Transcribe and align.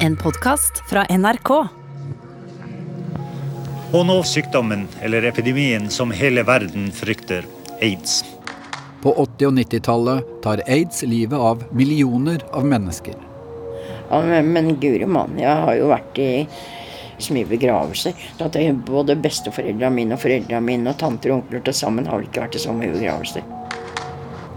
En 0.00 0.16
podkast 0.16 0.82
fra 0.90 1.04
NRK. 1.10 1.50
Og 3.92 4.04
nå 4.06 4.16
sykdommen, 4.22 4.84
eller 5.02 5.26
epidemien, 5.26 5.88
som 5.90 6.12
hele 6.14 6.44
verden 6.46 6.92
frykter 6.94 7.46
aids. 7.82 8.20
På 9.02 9.14
80- 9.14 9.48
og 9.48 9.56
90-tallet 9.58 10.28
tar 10.44 10.62
aids 10.66 11.02
livet 11.02 11.38
av 11.38 11.64
millioner 11.74 12.44
av 12.52 12.66
mennesker. 12.66 13.16
Ja, 14.10 14.22
men, 14.22 14.52
men 14.52 14.70
guri 14.78 15.06
mann, 15.06 15.34
jeg 15.40 15.66
har 15.66 15.74
jo 15.80 15.90
vært 15.90 16.22
i 16.22 16.30
så 17.18 17.34
mye 17.34 17.50
begravelser. 17.50 18.14
At 18.38 18.54
jeg, 18.54 18.78
både 18.86 19.18
besteforeldrene 19.18 19.90
mine 19.98 20.14
og 20.14 20.22
foreldrene 20.22 20.62
mine 20.62 20.94
og 20.94 21.02
tanter 21.02 21.34
og 21.34 21.42
onkler 21.42 21.66
til 21.66 21.74
sammen 21.74 22.06
har 22.06 22.22
ikke 22.22 22.46
vært 22.46 22.60
i 22.60 22.62
så 22.68 22.76
mye 22.76 22.94
begravelser. 22.94 23.42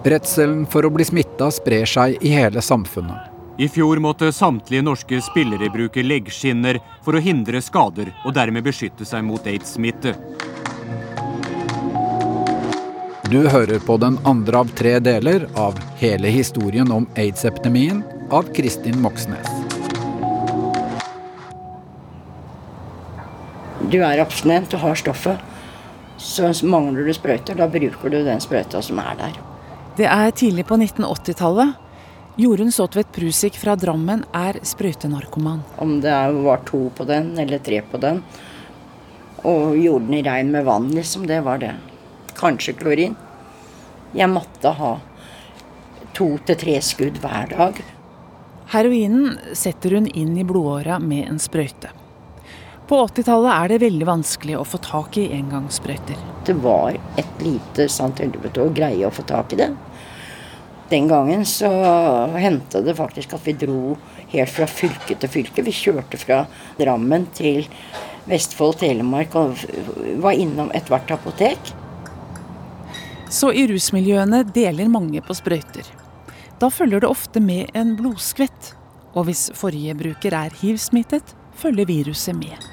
Redselen 0.06 0.68
for 0.70 0.86
å 0.86 0.94
bli 0.94 1.06
smitta 1.06 1.50
sprer 1.54 1.90
seg 1.90 2.22
i 2.22 2.38
hele 2.38 2.62
samfunnet. 2.62 3.31
I 3.58 3.70
fjor 3.70 3.98
måtte 3.98 4.32
samtlige 4.32 4.82
norske 4.82 5.22
spillere 5.22 5.70
bruke 5.70 6.04
leggskinner 6.04 6.80
for 7.04 7.18
å 7.18 7.22
hindre 7.24 7.60
skader 7.62 8.14
og 8.24 8.34
dermed 8.38 8.64
beskytte 8.64 9.06
seg 9.06 9.26
mot 9.28 9.48
aids-smitte. 9.48 10.16
Du 13.32 13.44
hører 13.48 13.80
på 13.84 13.98
den 14.00 14.18
andre 14.28 14.64
av 14.64 14.72
tre 14.76 14.98
deler 15.00 15.46
av 15.60 15.78
hele 16.00 16.32
historien 16.32 16.92
om 16.92 17.06
aids-epidemien 17.20 18.02
av 18.32 18.48
Kristin 18.56 19.00
Moxnes. 19.04 19.48
Du 23.92 24.00
er 24.00 24.20
abstinent, 24.24 24.72
du 24.72 24.80
har 24.80 24.96
stoffet. 24.96 25.40
Så 26.18 26.52
mangler 26.64 27.08
du 27.08 27.14
sprøyter, 27.16 27.58
da 27.58 27.68
bruker 27.68 28.12
du 28.12 28.22
den 28.24 28.44
sprøyta 28.44 28.80
som 28.84 29.00
er 29.04 29.16
der. 29.20 29.40
Det 29.98 30.08
er 30.08 30.32
tidlig 30.32 30.68
på 30.70 30.78
1980-tallet. 30.80 31.91
Jorunn 32.36 32.72
Sotvedt 32.72 33.12
Prusik 33.12 33.58
fra 33.60 33.74
Drammen 33.76 34.22
er 34.32 34.56
sprøytenarkoman. 34.64 35.66
Om 35.84 35.98
det 36.02 36.16
var 36.46 36.62
to 36.64 36.86
på 36.96 37.04
den 37.04 37.34
eller 37.40 37.60
tre 37.60 37.82
på 37.84 38.00
den. 38.00 38.22
Og 39.44 39.76
gjorde 39.76 40.06
den 40.06 40.16
i 40.16 40.22
regn 40.24 40.52
med 40.54 40.64
vann, 40.64 40.88
liksom. 40.96 41.26
Det 41.28 41.42
var 41.44 41.60
det. 41.60 41.74
Kanskje 42.40 42.78
klorin. 42.80 43.18
Jeg 44.16 44.32
måtte 44.32 44.72
ha 44.80 44.94
to 46.16 46.30
til 46.48 46.60
tre 46.64 46.78
skudd 46.80 47.20
hver 47.20 47.52
dag. 47.52 47.84
Heroinen 48.72 49.36
setter 49.52 49.98
hun 49.98 50.08
inn 50.08 50.38
i 50.40 50.48
blodåra 50.48 51.02
med 51.04 51.28
en 51.28 51.40
sprøyte. 51.40 51.92
På 52.88 53.04
80-tallet 53.10 53.52
er 53.58 53.74
det 53.74 53.84
veldig 53.84 54.08
vanskelig 54.08 54.56
å 54.56 54.68
få 54.68 54.80
tak 54.84 55.20
i 55.20 55.30
engangssprøyter. 55.36 56.20
Det 56.48 56.56
var 56.64 56.96
et 57.20 57.44
lite 57.44 57.92
sant 57.92 58.24
helvete 58.24 58.64
å 58.64 58.72
greie 58.72 59.04
å 59.08 59.12
få 59.12 59.28
tak 59.28 59.52
i 59.52 59.66
det. 59.66 59.74
Den 60.92 61.08
gangen 61.08 61.46
så 61.48 61.70
hendte 62.36 62.82
det 62.84 62.98
faktisk 62.98 63.34
at 63.38 63.46
vi 63.48 63.54
dro 63.56 63.96
helt 64.34 64.52
fra 64.52 64.68
fylke 64.68 65.16
til 65.16 65.32
fylke. 65.32 65.64
Vi 65.64 65.72
kjørte 65.72 66.20
fra 66.20 66.42
Drammen 66.80 67.30
til 67.36 67.64
Vestfold, 68.28 68.76
Telemark 68.82 69.38
og 69.40 69.56
var 70.22 70.36
innom 70.36 70.72
ethvert 70.76 71.14
apotek. 71.16 71.72
Så 73.32 73.54
i 73.56 73.64
rusmiljøene 73.72 74.44
deler 74.52 74.92
mange 74.92 75.24
på 75.24 75.36
sprøyter. 75.38 75.88
Da 76.60 76.68
følger 76.70 77.02
det 77.02 77.10
ofte 77.10 77.40
med 77.40 77.72
en 77.74 77.96
blodskvett. 77.96 78.74
Og 79.16 79.30
hvis 79.30 79.48
forrige 79.56 79.96
bruker 79.96 80.36
er 80.36 80.60
hiv-smittet, 80.60 81.34
følger 81.56 81.88
viruset 81.88 82.36
med. 82.36 82.71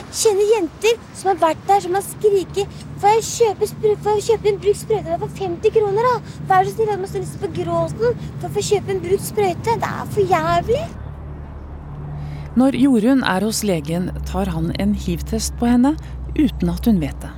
Jeg 0.00 0.16
kjenner 0.16 0.46
jenter 0.54 1.00
som 1.12 1.28
har 1.28 1.40
vært 1.42 1.66
der, 1.68 1.82
som 1.84 1.96
har 1.98 2.04
skriket 2.06 2.78
Får 3.00 3.14
jeg 3.18 3.24
kjøpe, 3.26 3.66
får 4.04 4.16
jeg 4.16 4.24
kjøpe 4.26 4.48
en 4.50 4.60
brukt 4.60 4.78
sprøyte 4.80 5.18
for 5.20 5.34
50 5.40 5.74
kroner, 5.74 6.06
da? 6.06 6.32
Vær 6.48 6.66
så 6.66 6.72
snill, 6.74 6.90
jeg 6.92 7.00
må 7.00 7.08
stå 7.08 7.20
litt 7.22 7.42
på 7.42 7.50
gråten 7.58 8.24
for 8.24 8.48
å 8.48 8.50
få 8.56 8.64
kjøpe 8.64 8.92
en 8.94 9.02
brukt 9.04 9.24
sprøyte. 9.24 9.76
Det 9.80 9.90
er 9.90 10.10
for 10.14 10.34
jævlig. 10.34 10.82
Når 12.60 12.76
Jorunn 12.80 13.24
er 13.24 13.46
hos 13.46 13.62
legen, 13.64 14.10
tar 14.28 14.52
han 14.52 14.72
en 14.82 14.96
hiv-test 15.04 15.56
på 15.60 15.68
henne 15.70 15.94
uten 16.36 16.72
at 16.72 16.88
hun 16.88 17.00
vet 17.00 17.16
det. 17.24 17.32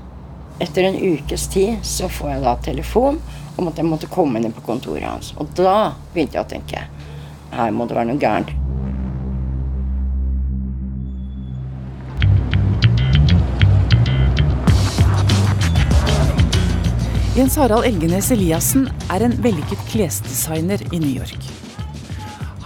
Etter 0.67 0.87
en 0.89 0.99
ukes 0.99 1.47
tid 1.51 1.83
så 1.87 2.11
får 2.11 2.35
jeg 2.37 2.45
da 2.47 2.57
telefon 2.67 3.23
om 3.59 3.71
at 3.71 3.79
jeg 3.79 3.91
måtte 3.91 4.11
komme 4.11 4.43
inn 4.43 4.55
på 4.55 4.67
kontoret 4.67 5.07
hans. 5.07 5.35
Og 5.39 5.51
da 5.59 5.93
begynte 6.15 6.39
jeg 6.39 6.47
å 6.47 6.53
tenke 6.57 6.87
her 7.53 7.75
må 7.75 7.87
det 7.87 7.99
være 7.99 8.11
noe 8.15 8.23
gærent. 8.23 8.62
Jens 17.33 17.55
Harald 17.57 17.87
Elgenes 17.89 18.27
Eliassen 18.35 18.91
er 19.09 19.23
en 19.25 19.33
vellykket 19.41 19.81
klesdesigner 19.89 20.83
i 20.93 20.99
New 21.01 21.15
York. 21.17 21.47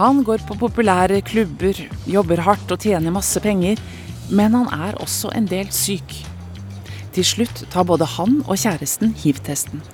Han 0.01 0.25
går 0.27 0.43
på 0.49 0.57
populære 0.59 1.21
klubber, 1.23 1.79
jobber 2.11 2.43
hardt 2.43 2.75
og 2.75 2.81
tjener 2.83 3.15
masse 3.15 3.39
penger, 3.45 3.79
men 4.27 4.57
han 4.59 4.67
er 4.75 4.99
også 4.99 5.31
en 5.39 5.47
del 5.47 5.71
syk. 5.71 6.17
Til 7.15 7.29
slutt 7.29 7.63
tar 7.71 7.87
både 7.87 8.09
han 8.17 8.41
og 8.43 8.59
kjæresten 8.59 9.15
hiv-testen. 9.15 9.85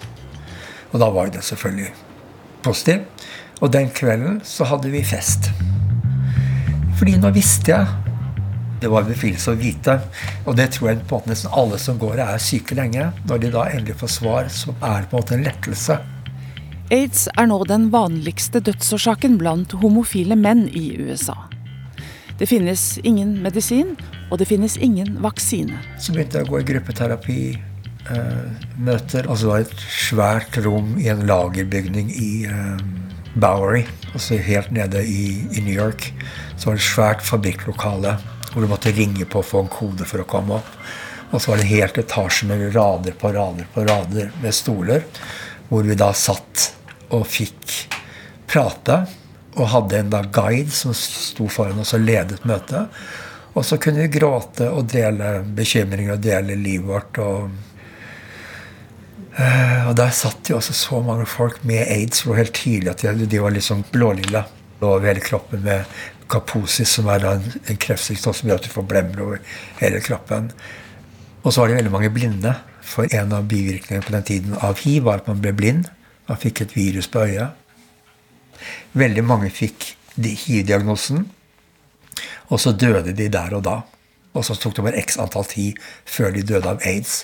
Og 0.95 1.05
da 1.05 1.11
var 1.13 1.29
det 1.37 1.45
selvfølgelig 1.45 1.93
positiv. 2.65 3.05
Og 3.61 3.75
den 3.77 3.93
kvelden 3.93 4.41
så 4.41 4.65
hadde 4.73 4.89
vi 4.89 5.05
fest. 5.05 5.53
Fordi 6.97 7.21
nå 7.21 7.29
visste 7.37 7.77
jeg 7.77 8.12
det 8.83 8.91
var 8.93 9.07
befrielse 9.07 9.53
å 9.53 9.59
vite. 9.59 9.99
Og 10.47 10.57
det 10.59 10.73
tror 10.75 10.91
jeg 10.91 11.03
på 11.03 11.17
en 11.17 11.23
måte 11.23 11.33
nesten 11.33 11.55
alle 11.57 11.79
som 11.81 12.01
går 12.01 12.17
og 12.19 12.25
er 12.27 12.43
syke 12.43 12.77
lenge. 12.79 13.11
Når 13.31 13.45
de 13.45 13.53
da 13.55 13.67
endelig 13.71 13.99
får 14.03 14.15
svar, 14.19 14.51
så 14.53 14.75
er 14.81 15.03
det 15.03 15.11
på 15.11 15.17
en 15.17 15.23
måte 15.23 15.39
en 15.39 15.47
lettelse. 15.47 15.99
Aids 16.93 17.25
er 17.41 17.49
nå 17.49 17.63
den 17.71 17.89
vanligste 17.95 18.61
dødsårsaken 18.61 19.39
blant 19.41 19.73
homofile 19.81 20.37
menn 20.37 20.67
i 20.69 20.91
USA. 21.01 21.39
Det 22.41 22.49
finnes 22.51 22.99
ingen 23.07 23.37
medisin, 23.45 23.95
og 24.33 24.41
det 24.43 24.49
finnes 24.51 24.77
ingen 24.77 25.15
vaksine. 25.23 25.79
Så 26.01 26.13
begynte 26.13 26.41
jeg 26.41 26.49
å 26.49 26.53
gå 26.53 26.61
i 26.61 26.67
gruppeterapi. 26.73 27.43
Eh, 28.11 28.47
møter. 28.83 29.29
Altså 29.31 29.47
det 29.47 29.53
var 29.53 29.61
et 29.63 29.83
svært 29.95 30.57
rom 30.65 30.97
i 30.99 31.07
en 31.13 31.23
lagerbygning 31.29 32.09
i 32.11 32.31
eh, 32.51 32.81
Bowery, 33.39 33.85
altså 34.11 34.41
helt 34.43 34.73
nede 34.75 35.05
i, 35.07 35.47
i 35.55 35.63
New 35.63 35.75
York. 35.75 36.09
Så 36.57 36.67
var 36.67 36.75
det 36.75 36.83
et 36.83 36.89
svært 36.89 37.23
fabrikklokale 37.23 38.17
hvor 38.53 38.63
du 38.63 38.69
måtte 38.71 38.93
ringe 38.93 39.25
på 39.25 39.41
og 39.41 39.49
få 39.49 39.65
en 39.65 39.73
kode 39.73 40.07
for 40.09 40.23
å 40.23 40.29
komme 40.29 40.61
opp. 40.61 40.77
Og 41.33 41.41
så 41.41 41.53
var 41.53 41.63
det 41.63 41.71
helt 41.71 41.99
etasje 41.99 42.47
med 42.49 42.69
rader 42.75 43.17
på 43.17 43.33
rader 43.33 43.69
på 43.73 43.87
rader 43.89 44.31
med 44.43 44.55
stoler, 44.55 45.05
hvor 45.71 45.87
vi 45.89 45.97
da 45.97 46.11
satt 46.13 46.69
og 47.13 47.25
fikk 47.29 47.77
prate. 48.51 49.03
Og 49.53 49.69
hadde 49.69 49.99
en 49.99 50.13
da 50.13 50.23
guide 50.33 50.73
som 50.73 50.95
sto 50.97 51.45
foran 51.53 51.81
oss 51.83 51.93
og 51.97 52.05
ledet 52.05 52.45
møtet. 52.49 52.89
Og 53.53 53.67
så 53.69 53.77
kunne 53.81 54.07
vi 54.07 54.15
gråte 54.15 54.71
og 54.73 54.89
dele 54.89 55.43
bekymringer 55.57 56.15
og 56.15 56.23
dele 56.25 56.57
livet 56.57 56.89
vårt. 56.89 57.21
Og, 57.21 57.51
uh, 59.37 59.91
og 59.91 59.93
der 60.01 60.15
satt 60.17 60.49
jo 60.49 60.57
også 60.57 60.77
så 60.77 61.03
mange 61.05 61.29
folk 61.29 61.61
med 61.69 61.85
aids. 61.85 62.25
Det 62.25 62.31
var 62.31 62.41
helt 62.41 62.57
tydelig 62.57 62.95
at 62.95 63.05
de, 63.05 63.29
de 63.29 63.43
var 63.45 63.53
liksom 63.53 63.85
blålilla 63.93 64.47
over 64.83 65.07
hele 65.07 65.21
kroppen 65.23 65.63
med 65.63 65.85
kaposis, 66.33 66.97
som 66.97 67.09
er 67.13 67.25
en, 67.29 67.49
en 67.69 67.81
kreftsykdom 67.81 68.37
som 68.37 68.49
gjør 68.49 68.61
at 68.61 68.69
du 68.69 68.73
får 68.73 68.87
blemmer 68.89 69.25
over 69.25 69.59
hele 69.81 70.01
kroppen. 70.05 70.51
Og 71.43 71.53
så 71.53 71.61
var 71.61 71.71
det 71.71 71.81
veldig 71.81 71.95
mange 71.95 72.13
blinde. 72.15 72.55
For 72.83 73.07
en 73.15 73.33
av 73.37 73.47
bivirkningene 73.51 74.05
på 74.05 74.15
den 74.15 74.27
tiden 74.27 74.57
av 74.59 74.81
hiv 74.83 75.07
var 75.07 75.23
at 75.23 75.29
man 75.31 75.43
ble 75.43 75.53
blind. 75.57 75.91
Man 76.29 76.41
fikk 76.41 76.65
et 76.65 76.75
virus 76.77 77.09
på 77.11 77.25
øyet. 77.27 77.59
Veldig 78.99 79.25
mange 79.27 79.51
fikk 79.51 79.95
hiv-diagnosen, 80.17 81.25
og 82.53 82.61
så 82.61 82.75
døde 82.77 83.15
de 83.17 83.29
der 83.33 83.55
og 83.57 83.65
da. 83.65 83.79
Og 84.37 84.45
så 84.45 84.57
tok 84.57 84.77
det 84.77 84.85
bare 84.85 85.01
x 85.01 85.17
antall 85.21 85.47
tid 85.49 85.81
før 86.09 86.35
de 86.35 86.45
døde 86.47 86.69
av 86.69 86.85
aids. 86.89 87.23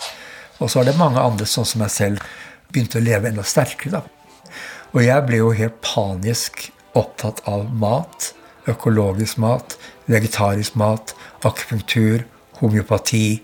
Og 0.59 0.71
så 0.71 0.81
var 0.81 0.89
det 0.89 0.99
mange 0.99 1.21
andre, 1.21 1.47
sånn 1.47 1.69
som 1.69 1.83
meg 1.85 1.93
selv, 1.93 2.25
begynte 2.73 3.01
å 3.01 3.05
leve 3.05 3.31
enda 3.31 3.45
sterkere. 3.47 4.01
da. 4.01 4.51
Og 4.97 5.05
jeg 5.05 5.25
ble 5.29 5.41
jo 5.41 5.53
helt 5.57 5.79
panisk 5.85 6.71
opptatt 6.97 7.45
av 7.49 7.69
mat 7.77 8.33
økologisk 8.69 9.39
mat, 9.43 9.79
vegetarisk 10.07 10.77
mat, 10.77 11.15
akupunktur, 11.45 12.25
homeopati. 12.61 13.43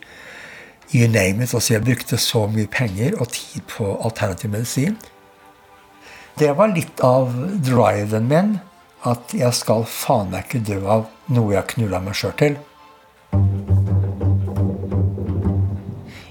You 0.94 1.09
name 1.09 1.43
it. 1.43 1.55
Altså 1.55 1.75
jeg 1.75 1.85
brukte 1.85 2.17
så 2.21 2.47
mye 2.47 2.69
penger 2.71 3.17
og 3.19 3.32
tid 3.35 3.65
på 3.69 3.88
alternativ 4.05 4.50
medisin. 4.50 4.97
Det 6.38 6.50
var 6.59 6.71
litt 6.75 7.00
av 7.03 7.32
driven 7.65 8.29
min. 8.31 8.56
At 9.05 9.35
jeg 9.37 9.53
skal 9.53 9.85
faen 9.85 10.31
meg 10.32 10.47
ikke 10.47 10.62
dø 10.65 10.79
av 10.88 11.03
noe 11.29 11.53
jeg 11.53 11.69
knulla 11.75 12.00
meg 12.00 12.17
sjøl 12.17 12.32
til. 12.41 12.55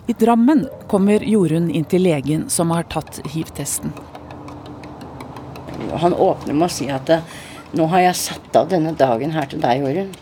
I 0.10 0.16
Drammen 0.20 0.66
kommer 0.90 1.24
Jorunn 1.24 1.70
inn 1.70 1.86
til 1.86 2.04
legen 2.08 2.48
som 2.50 2.74
har 2.74 2.88
tatt 2.90 3.22
hiv-testen. 3.30 3.94
Han 6.02 6.18
åpner 6.18 6.58
med 6.58 6.66
å 6.66 6.74
si 6.74 6.90
at 6.92 7.12
nå 7.74 7.88
har 7.90 8.04
jeg 8.06 8.20
satt 8.20 8.60
av 8.60 8.70
denne 8.70 8.94
dagen 8.98 9.34
her 9.34 9.50
til 9.50 9.62
deg, 9.64 9.82
Jorunn. 9.82 10.14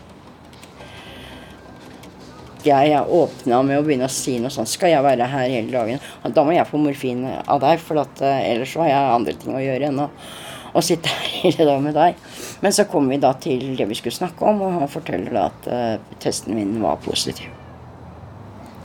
Jeg 2.62 2.92
er 2.94 3.08
åpna 3.10 3.58
med 3.66 3.80
å 3.80 3.82
begynne 3.82 4.06
å 4.06 4.12
si 4.12 4.36
noe 4.38 4.52
sånt. 4.54 4.70
Skal 4.70 4.92
jeg 4.92 5.02
være 5.02 5.26
her 5.26 5.48
hele 5.50 5.72
dagen? 5.72 6.02
Da 6.30 6.44
må 6.46 6.54
jeg 6.54 6.68
få 6.68 6.78
morfin 6.78 7.24
av 7.26 7.58
deg, 7.64 7.80
for 7.82 7.98
at, 8.04 8.22
ellers 8.22 8.72
så 8.72 8.84
har 8.84 8.92
jeg 8.92 9.16
andre 9.16 9.34
ting 9.42 9.56
å 9.58 9.62
gjøre 9.62 9.90
enn 9.90 10.04
å 10.06 10.84
sitte 10.84 11.10
her 11.12 11.32
hele 11.42 11.66
dag 11.68 11.82
med 11.84 11.98
deg. 11.98 12.22
Men 12.62 12.76
så 12.76 12.86
kom 12.88 13.10
vi 13.10 13.18
da 13.20 13.34
til 13.42 13.74
det 13.76 13.88
vi 13.90 13.98
skulle 13.98 14.14
snakke 14.14 14.46
om, 14.46 14.62
og 14.62 14.78
han 14.78 14.92
forteller 14.92 15.34
da 15.34 15.48
at 15.50 15.68
uh, 15.68 16.14
testen 16.22 16.54
min 16.56 16.78
var 16.84 17.02
positiv. 17.02 17.50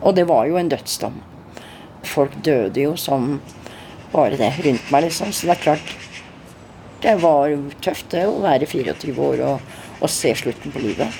Og 0.02 0.18
det 0.18 0.26
var 0.30 0.50
jo 0.50 0.58
en 0.58 0.74
dødsdom. 0.74 1.22
Folk 2.08 2.36
døde 2.46 2.82
jo 2.82 2.98
som 3.00 3.38
bare 4.12 4.40
det 4.40 4.52
rundt 4.66 4.92
meg, 4.92 5.08
liksom. 5.08 5.32
Så 5.32 5.48
det 5.48 5.58
er 5.58 5.64
klart 5.70 5.96
Det 7.08 7.14
var 7.24 7.54
tøft 7.80 8.10
det 8.12 8.26
å 8.28 8.42
være 8.44 8.68
24 8.68 9.14
år 9.24 9.42
og, 9.48 9.76
og 10.04 10.10
se 10.12 10.34
slutten 10.36 10.74
på 10.74 10.82
livet. 10.84 11.20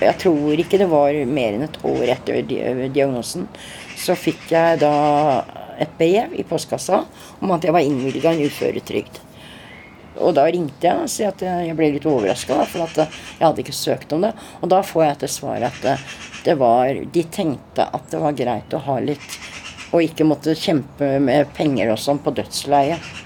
Jeg 0.00 0.16
tror 0.18 0.58
ikke 0.58 0.80
det 0.80 0.88
var 0.90 1.14
mer 1.30 1.54
enn 1.54 1.62
et 1.68 1.78
år 1.86 2.10
etter 2.16 2.40
diagnosen. 2.90 3.46
Så 3.94 4.16
fikk 4.18 4.50
jeg 4.50 4.80
da 4.82 4.90
et 5.78 5.94
brev 6.00 6.34
i 6.34 6.42
postkassa 6.42 7.04
om 7.38 7.54
at 7.54 7.68
jeg 7.68 7.76
var 7.76 7.86
innvilga 7.86 8.34
en 8.34 8.42
uføretrygd. 8.50 9.22
Og 10.18 10.34
da 10.34 10.48
ringte 10.50 10.90
jeg 10.90 11.06
og 11.06 11.14
sa 11.14 11.30
at 11.30 11.46
jeg 11.46 11.78
ble 11.78 11.92
litt 11.94 12.10
overraska, 12.10 12.58
for 12.66 12.88
at 12.88 12.98
jeg 12.98 13.44
hadde 13.44 13.62
ikke 13.62 13.78
søkt 13.78 14.10
om 14.16 14.26
det. 14.26 14.34
Og 14.58 14.74
da 14.74 14.82
får 14.82 15.06
jeg 15.06 15.22
til 15.22 15.34
svar 15.36 15.70
at 15.70 15.90
det 16.42 16.58
var 16.58 16.98
De 17.14 17.26
tenkte 17.30 17.86
at 17.86 18.10
det 18.10 18.26
var 18.26 18.34
greit 18.34 18.74
å 18.74 18.84
ha 18.90 18.98
litt, 19.06 19.40
og 19.94 20.02
ikke 20.02 20.26
måtte 20.26 20.58
kjempe 20.58 21.18
med 21.22 21.54
penger 21.54 21.94
og 21.94 22.02
sånn 22.02 22.24
på 22.24 22.34
dødsleiet. 22.34 23.19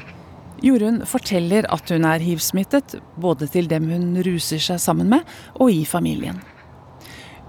Jorunn 0.63 1.03
forteller 1.09 1.67
at 1.73 1.91
hun 1.91 2.07
er 2.07 2.23
hiv-smittet, 2.23 2.97
både 3.21 3.49
til 3.51 3.67
dem 3.71 3.89
hun 3.91 4.13
ruser 4.27 4.63
seg 4.63 4.81
sammen 4.83 5.11
med, 5.11 5.25
og 5.59 5.73
i 5.73 5.83
familien. 5.89 6.39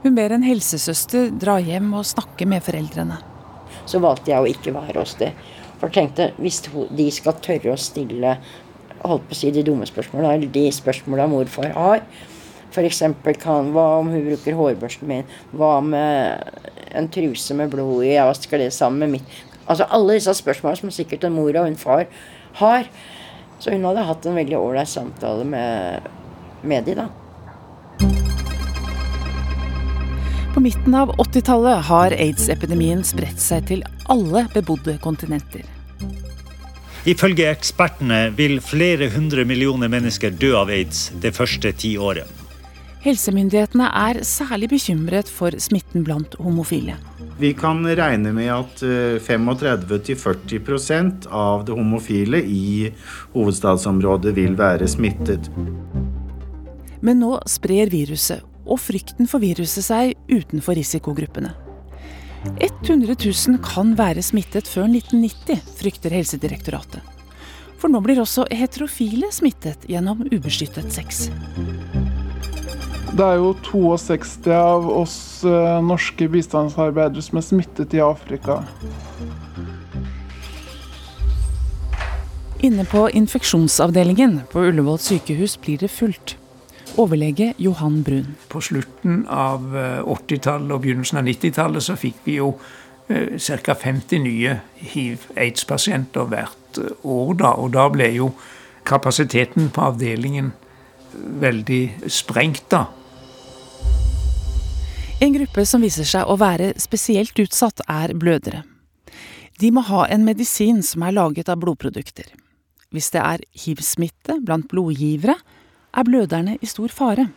Hun 0.03 0.17
ber 0.17 0.33
en 0.35 0.45
helsesøster 0.45 1.31
dra 1.41 1.59
hjem 1.61 1.93
og 1.97 2.05
snakke 2.05 2.47
med 2.49 2.65
foreldrene. 2.65 3.19
Så 3.85 4.01
valgte 4.01 4.33
jeg 4.33 4.41
å 4.41 4.49
ikke 4.49 4.73
være 4.75 5.01
hos 5.01 5.15
dem. 5.21 5.33
For 5.79 5.89
jeg 5.89 5.95
tenkte, 5.97 6.29
hvis 6.41 6.61
de 6.97 7.09
skal 7.13 7.37
tørre 7.43 7.73
å 7.73 7.79
stille 7.79 8.37
holdt 9.05 9.27
på 9.29 9.35
å 9.35 9.37
si 9.37 9.51
de 9.53 9.63
dumme 9.65 9.85
spørsmåla, 9.87 10.35
eller 10.35 10.51
de 10.51 10.65
spørsmåla 10.73 11.27
morfar 11.29 11.73
har, 11.75 12.05
f.eks. 12.73 13.01
hva 13.71 13.85
om 13.99 14.09
hun 14.11 14.23
bruker 14.25 14.57
hårbørsten 14.57 15.09
min? 15.09 15.27
Hva 15.55 15.77
med 15.83 16.55
en 16.95 17.09
truse 17.11 17.55
med 17.57 17.71
blod 17.71 18.03
i? 18.03 18.15
Jeg 18.15 18.27
vasker 18.27 18.61
det 18.61 18.71
sammen 18.75 19.05
med 19.05 19.19
mitt 19.19 19.43
Altså 19.65 19.87
alle 19.89 20.13
disse 20.13 20.29
spørsmålene 20.37 20.77
som 20.77 20.91
sikkert 20.93 21.23
en 21.25 21.33
mor 21.33 21.55
og 21.57 21.65
en 21.65 21.77
far 21.79 22.03
har. 22.61 22.89
Så 23.59 23.71
hun 23.71 23.85
hadde 23.87 24.07
hatt 24.07 24.25
en 24.25 24.35
veldig 24.37 24.57
ålreit 24.59 24.91
samtale 24.91 25.45
med, 25.47 26.09
med 26.61 26.87
de 26.87 26.97
da. 26.99 27.07
På 30.55 30.61
midten 30.63 30.95
av 30.95 31.11
80-tallet 31.19 31.81
har 31.89 32.15
aids-epidemien 32.15 33.01
spredt 33.03 33.41
seg 33.43 33.65
til 33.67 33.81
alle 34.11 34.45
bebodde 34.53 34.95
kontinenter. 35.03 35.65
Ifølge 37.05 37.49
ekspertene 37.51 38.29
vil 38.37 38.61
flere 38.63 39.11
hundre 39.13 39.43
millioner 39.45 39.91
mennesker 39.91 40.31
dø 40.31 40.55
av 40.57 40.71
aids 40.73 41.09
det 41.21 41.35
første 41.35 41.73
tiåret. 41.75 42.44
Helsemyndighetene 43.05 43.85
er 43.85 44.17
særlig 44.25 44.71
bekymret 44.71 45.29
for 45.29 45.53
smitten 45.61 46.01
blant 46.07 46.33
homofile. 46.41 46.95
Vi 47.37 47.51
kan 47.53 47.83
regne 47.85 48.31
med 48.33 48.49
at 48.49 48.81
35-40 48.81 50.55
eh, 50.95 51.11
av 51.29 51.67
det 51.67 51.75
homofile 51.77 52.39
i 52.41 52.89
hovedstadsområdet 53.35 54.33
vil 54.37 54.55
være 54.57 54.87
smittet. 54.89 55.51
Men 57.05 57.21
nå 57.21 57.35
sprer 57.45 57.93
viruset 57.93 58.41
og 58.65 58.81
frykten 58.81 59.29
for 59.29 59.43
viruset 59.43 59.85
seg 59.85 60.15
utenfor 60.31 60.73
risikogruppene. 60.79 61.53
100 62.57 63.13
000 63.21 63.61
kan 63.65 63.93
være 63.97 64.25
smittet 64.25 64.65
før 64.69 64.89
1990, 64.89 65.61
frykter 65.77 66.13
Helsedirektoratet. 66.17 67.05
For 67.77 67.91
nå 67.91 68.01
blir 68.01 68.21
også 68.23 68.47
heterofile 68.49 69.29
smittet 69.35 69.85
gjennom 69.91 70.25
ubeskyttet 70.31 70.89
sex. 70.93 71.27
Det 73.15 73.23
er 73.23 73.37
jo 73.39 73.53
62 73.63 74.51
av 74.51 74.87
oss 74.91 75.17
eh, 75.47 75.75
norske 75.79 76.25
bistandsarbeidere 76.27 77.21
som 77.23 77.37
er 77.39 77.43
smittet 77.47 77.93
i 77.95 78.01
Afrika. 78.03 78.57
Inne 82.59 82.83
på 82.91 83.05
infeksjonsavdelingen 83.15 84.41
på 84.51 84.65
Ullevål 84.67 84.99
sykehus 84.99 85.55
blir 85.63 85.79
det 85.79 85.93
fullt 85.95 86.33
overlege 86.99 87.53
Johan 87.57 88.01
Brun. 88.03 88.35
På 88.51 88.59
slutten 88.59 89.23
av 89.31 89.63
80-tallet 89.63 90.67
eh, 90.67 90.75
og 90.75 90.83
begynnelsen 90.83 91.21
av 91.21 91.29
90-tallet 91.29 91.87
så 91.87 91.95
fikk 91.99 92.19
vi 92.27 92.35
jo 92.41 92.51
eh, 93.07 93.39
ca. 93.39 93.77
50 93.79 94.25
nye 94.25 94.57
hiv-aids-pasienter 94.91 96.27
hvert 96.35 96.83
år. 97.03 97.33
da, 97.39 97.55
Og 97.63 97.71
da 97.79 97.87
ble 97.95 98.11
jo 98.17 98.29
kapasiteten 98.83 99.71
på 99.71 99.87
avdelingen 99.87 100.51
veldig 101.15 102.11
sprengt, 102.11 102.67
da. 102.75 102.83
En 105.19 105.33
gruppe 105.33 105.63
som 105.65 105.79
viser 105.79 106.03
seg 106.03 106.27
å 106.27 106.35
være 106.35 106.73
spesielt 106.81 107.37
utsatt, 107.39 107.79
er 107.87 108.11
blødere. 108.19 108.65
De 109.63 109.69
må 109.71 109.85
ha 109.87 110.01
en 110.11 110.25
medisin 110.27 110.81
som 110.83 111.05
er 111.07 111.15
laget 111.15 111.47
av 111.47 111.61
blodprodukter. 111.61 112.27
Hvis 112.91 113.13
det 113.13 113.21
er 113.21 113.45
hiv-smitte 113.63 114.41
blant 114.43 114.67
blodgivere, 114.71 115.37
er 115.95 116.03
bløderne 116.03 116.57
i 116.59 116.67
stor 116.67 116.91
fare. 116.91 117.29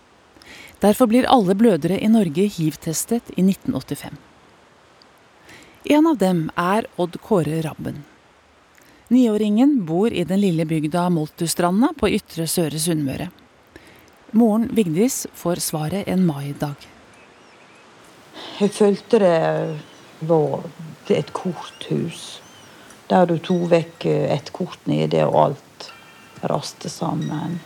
Derfor 0.82 1.06
blir 1.06 1.30
alle 1.30 1.54
blødere 1.54 2.00
i 2.02 2.10
Norge 2.10 2.48
hiv-testet 2.50 3.30
i 3.36 3.46
1985. 3.46 4.18
En 5.94 6.10
av 6.10 6.18
dem 6.18 6.44
er 6.58 6.90
Odd 6.98 7.22
Kåre 7.22 7.62
Rabben. 7.62 8.02
Niåringen 9.08 9.78
bor 9.86 10.10
i 10.10 10.26
den 10.26 10.42
lille 10.42 10.66
bygda 10.66 11.06
Moltustranda 11.14 11.94
på 11.96 12.10
ytre 12.10 12.50
Søre 12.50 12.82
Sunnmøre. 12.82 13.30
Moren 14.34 14.66
Vigdis 14.74 15.28
får 15.38 15.62
svaret 15.70 16.10
en 16.10 16.26
maidag. 16.26 16.97
Jeg 18.60 18.74
følte 18.74 19.22
det 19.22 20.28
var 20.28 20.68
et 21.08 21.32
korthus. 21.32 22.40
Der 23.08 23.26
du 23.26 23.38
tok 23.38 23.70
vekk 23.70 24.04
et 24.06 24.52
kort 24.52 24.86
nede, 24.90 25.24
og 25.24 25.40
alt 25.46 25.90
raste 26.44 26.90
sammen 26.92 27.58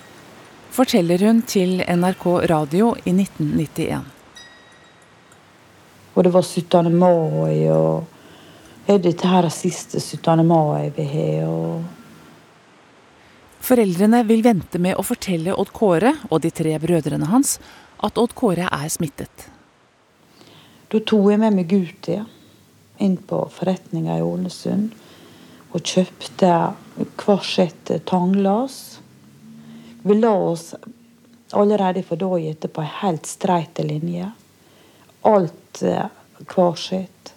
forteller 0.72 1.20
hun 1.26 1.42
til 1.44 1.82
NRK 1.84 2.26
Radio 2.48 2.94
i 3.04 3.12
1991. 3.12 4.04
Og 6.14 6.24
det 6.24 6.32
var 6.32 6.42
17. 6.42 6.92
mai, 6.96 7.68
og 7.72 8.88
er 8.88 9.00
dette 9.00 9.28
her 9.28 9.48
siste 9.52 10.00
17. 10.00 10.46
mai 10.46 10.90
vi 10.96 11.08
har? 11.12 11.48
og... 11.48 11.82
Foreldrene 13.62 14.24
vil 14.26 14.42
vente 14.42 14.80
med 14.82 14.98
å 14.98 15.04
fortelle 15.06 15.54
Odd 15.54 15.70
Kåre 15.76 16.16
og 16.30 16.40
de 16.42 16.50
tre 16.50 16.74
brødrene 16.82 17.28
hans 17.30 17.58
at 18.02 18.18
Odd 18.18 18.34
Kåre 18.34 18.66
er 18.66 18.88
smittet. 18.90 19.48
Da 20.92 21.00
tok 21.00 21.30
jeg 21.32 21.40
med 21.40 21.56
meg 21.56 21.70
Guti 21.72 22.18
inn 23.02 23.16
på 23.16 23.38
forretninga 23.50 24.18
i 24.20 24.24
Ålesund 24.24 24.92
og 25.72 25.80
kjøpte 25.88 26.50
hvert 27.16 27.48
sitt 27.48 27.94
tannglass 28.06 28.82
vi 30.04 30.14
la 30.14 30.32
oss 30.34 30.74
allerede 31.52 32.02
for 32.02 32.18
da 32.18 32.38
gitt 32.42 32.66
på 32.74 32.82
ei 32.82 32.90
helt 33.02 33.26
streit 33.30 33.78
linje. 33.78 34.32
Alt 35.22 35.82
eh, 35.86 36.08
hver 36.42 36.74
sitt. 36.74 37.30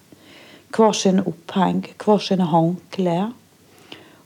Hver 0.74 0.96
sine 0.98 1.22
oppheng, 1.30 1.84
hver 2.02 2.24
sine 2.26 2.48
håndklær. 2.50 3.36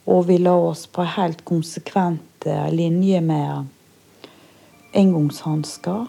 Og 0.07 0.23
vi 0.29 0.37
la 0.39 0.55
oss 0.69 0.85
på 0.87 1.03
ei 1.03 1.11
helt 1.17 1.43
konsekvent 1.43 2.47
eh, 2.47 2.69
linje 2.71 3.19
med 3.21 3.67
engangshansker. 4.95 6.07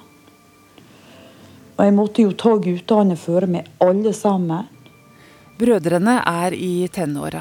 Og 1.80 1.86
jeg 1.86 1.94
måtte 1.96 2.20
jo 2.20 2.34
ta 2.36 2.50
guttene 2.60 3.14
føre 3.16 3.46
meg 3.48 3.68
alle 3.80 4.10
sammen. 4.12 4.66
Brødrene 5.56 6.18
er 6.28 6.52
i 6.52 6.84
tenåra. 6.92 7.40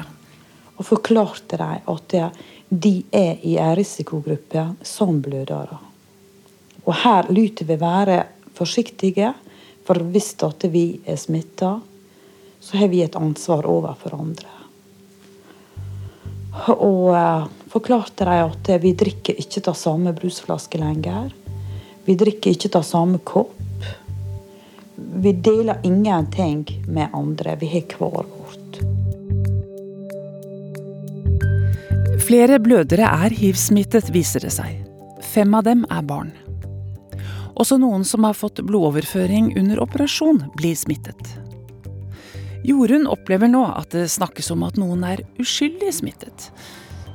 Og 0.80 0.86
forklarte 0.88 1.58
dem 1.60 1.90
at 1.92 2.14
de 2.70 2.92
er 3.12 3.44
i 3.44 3.58
en 3.60 3.74
risikogruppe 3.76 4.62
som 4.80 5.20
blødere. 5.20 5.76
Og 6.86 6.96
her 7.02 7.28
lyter 7.28 7.68
vi 7.68 7.76
være 7.84 8.16
forsiktige, 8.56 9.34
for 9.84 10.00
hvis 10.08 10.32
at 10.48 10.64
vi 10.72 10.86
er 11.04 11.20
smitta, 11.20 11.74
så 12.64 12.80
har 12.80 12.88
vi 12.88 13.04
et 13.04 13.20
ansvar 13.20 13.68
overfor 13.68 14.16
andre. 14.22 14.56
Og 16.80 17.12
uh, 17.12 17.44
forklarte 17.68 18.24
de 18.24 18.40
at 18.48 18.74
vi 18.80 18.96
drikker 18.96 19.36
ikke 19.36 19.68
av 19.68 19.76
samme 19.76 20.16
brusflaske 20.16 20.80
lenger. 20.80 21.28
Vi 22.08 22.16
drikker 22.16 22.56
ikke 22.56 22.72
av 22.80 22.88
samme 22.88 23.20
kopp. 23.20 23.59
Vi 25.14 25.32
deler 25.32 25.80
ingenting 25.82 26.84
med 26.86 27.08
andre. 27.12 27.56
Vi 27.60 27.66
har 27.66 27.82
hver 27.98 28.24
vårt. 28.30 28.80
Flere 32.26 32.60
blødere 32.62 33.08
er 33.24 33.34
hiv-smittet, 33.34 34.12
viser 34.14 34.44
det 34.46 34.52
seg. 34.54 34.76
Fem 35.32 35.54
av 35.54 35.64
dem 35.66 35.82
er 35.90 36.04
barn. 36.06 36.30
Også 37.58 37.76
noen 37.80 38.04
som 38.06 38.24
har 38.24 38.38
fått 38.38 38.62
blodoverføring 38.62 39.50
under 39.58 39.82
operasjon, 39.82 40.44
blir 40.56 40.76
smittet. 40.78 41.34
Jorunn 42.64 43.08
opplever 43.10 43.50
nå 43.50 43.64
at 43.72 43.90
det 43.96 44.06
snakkes 44.12 44.52
om 44.54 44.62
at 44.68 44.78
noen 44.78 45.02
er 45.08 45.24
uskyldig 45.42 45.90
smittet. 45.96 46.50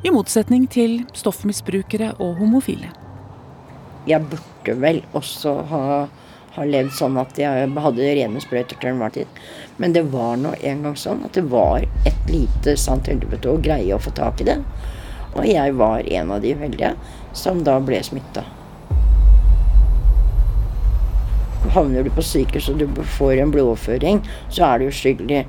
I 0.06 0.12
motsetning 0.14 0.68
til 0.70 1.00
stoffmisbrukere 1.16 2.12
og 2.20 2.42
homofile. 2.42 2.92
Jeg 4.06 4.22
burde 4.30 4.76
vel 4.84 5.02
også 5.18 5.56
ha, 5.72 5.84
ha 6.56 6.66
levd 6.68 6.94
sånn 6.96 7.18
at 7.20 7.38
jeg 7.40 7.70
hadde 7.84 8.12
rene 8.18 8.42
sprøyter 8.44 8.80
til 8.80 8.94
enhver 8.94 9.14
tid. 9.16 9.40
Men 9.82 9.96
det 9.96 10.06
var 10.14 10.38
nå 10.40 10.54
en 10.62 10.86
gang 10.86 10.98
sånn 11.00 11.26
at 11.28 11.36
det 11.36 11.46
var 11.52 11.84
et 12.08 12.30
lite 12.32 12.78
sant 12.80 13.10
helvete 13.12 13.52
å 13.52 13.62
greie 13.64 13.96
å 13.96 14.02
få 14.02 14.14
tak 14.16 14.44
i 14.44 14.48
det. 14.48 14.60
Og 15.36 15.44
jeg 15.50 15.76
var 15.76 16.06
en 16.20 16.32
av 16.32 16.44
de 16.46 16.54
veldige 16.56 16.94
som 17.36 17.64
da 17.68 17.76
ble 17.84 18.00
smitta. 18.08 18.46
Havner 21.76 22.06
du 22.06 22.12
på 22.14 22.24
sykehus 22.24 22.70
og 22.72 22.80
du 22.80 23.04
får 23.18 23.42
en 23.42 23.52
blodoverføring, 23.52 24.22
så 24.48 24.70
er 24.70 24.80
du 24.80 24.88
uskyldig. 24.88 25.44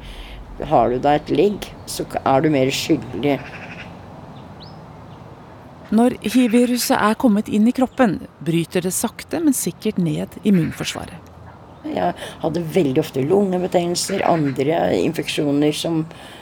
Har 0.72 0.90
du 0.90 0.98
da 1.02 1.14
et 1.18 1.30
ligg, 1.30 1.68
så 1.86 2.06
er 2.24 2.42
du 2.42 2.50
mer 2.50 2.72
skyldig. 2.72 3.36
Når 5.94 6.16
hiv-viruset 6.24 6.96
er 6.98 7.14
kommet 7.14 7.46
inn 7.46 7.68
i 7.70 7.74
kroppen, 7.74 8.18
bryter 8.42 8.82
det 8.82 8.90
sakte, 8.94 9.38
men 9.38 9.54
sikkert 9.54 10.00
ned 10.02 10.32
immunforsvaret. 10.42 11.32
Jeg 11.86 12.14
hadde 12.42 12.62
veldig 12.74 12.98
ofte 13.04 13.22
lungebetennelser, 13.22 14.24
andre 14.26 14.80
infeksjoner 14.98 15.70
som, 15.76 16.00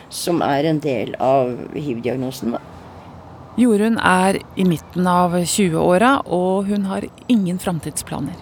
som 0.09 0.41
er 0.47 0.71
en 0.71 0.81
del 0.81 1.13
av 1.21 1.53
hiv-diagnosen. 1.77 2.57
Jorunn 3.61 4.01
er 4.01 4.41
i 4.57 4.65
midten 4.67 5.07
av 5.07 5.37
20-åra, 5.37 6.17
og 6.25 6.73
hun 6.73 6.89
har 6.89 7.05
ingen 7.29 7.61
framtidsplaner. 7.61 8.41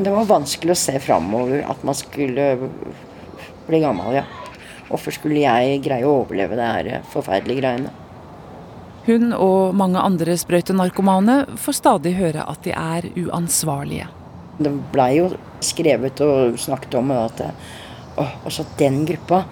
Det 0.00 0.12
var 0.12 0.28
vanskelig 0.28 0.76
å 0.76 0.80
se 0.82 1.00
framover 1.00 1.64
at 1.64 1.80
man 1.84 1.96
skulle 1.96 2.52
bli 3.66 3.80
gammel, 3.80 4.20
ja. 4.20 4.28
Hvorfor 4.90 5.16
skulle 5.16 5.40
jeg 5.40 5.80
greie 5.86 6.04
å 6.04 6.20
overleve 6.22 6.60
det 6.60 6.68
her 6.68 7.08
forferdelige 7.08 7.64
greiene? 7.64 7.96
Hun 9.06 9.32
og 9.32 9.74
mange 9.74 10.00
andre 10.00 10.36
sprøytenarkomane 10.36 11.42
får 11.60 11.78
stadig 11.78 12.14
høre 12.18 12.44
at 12.44 12.64
de 12.66 12.74
er 12.76 13.08
uansvarlige. 13.16 14.10
Det 14.60 14.72
blei 14.92 15.14
jo 15.16 15.30
skrevet 15.64 16.20
og 16.20 16.58
snakket 16.60 16.98
om 17.00 17.12
at 17.16 17.40
også 18.20 18.66
den 18.78 19.04
gruppa, 19.08 19.44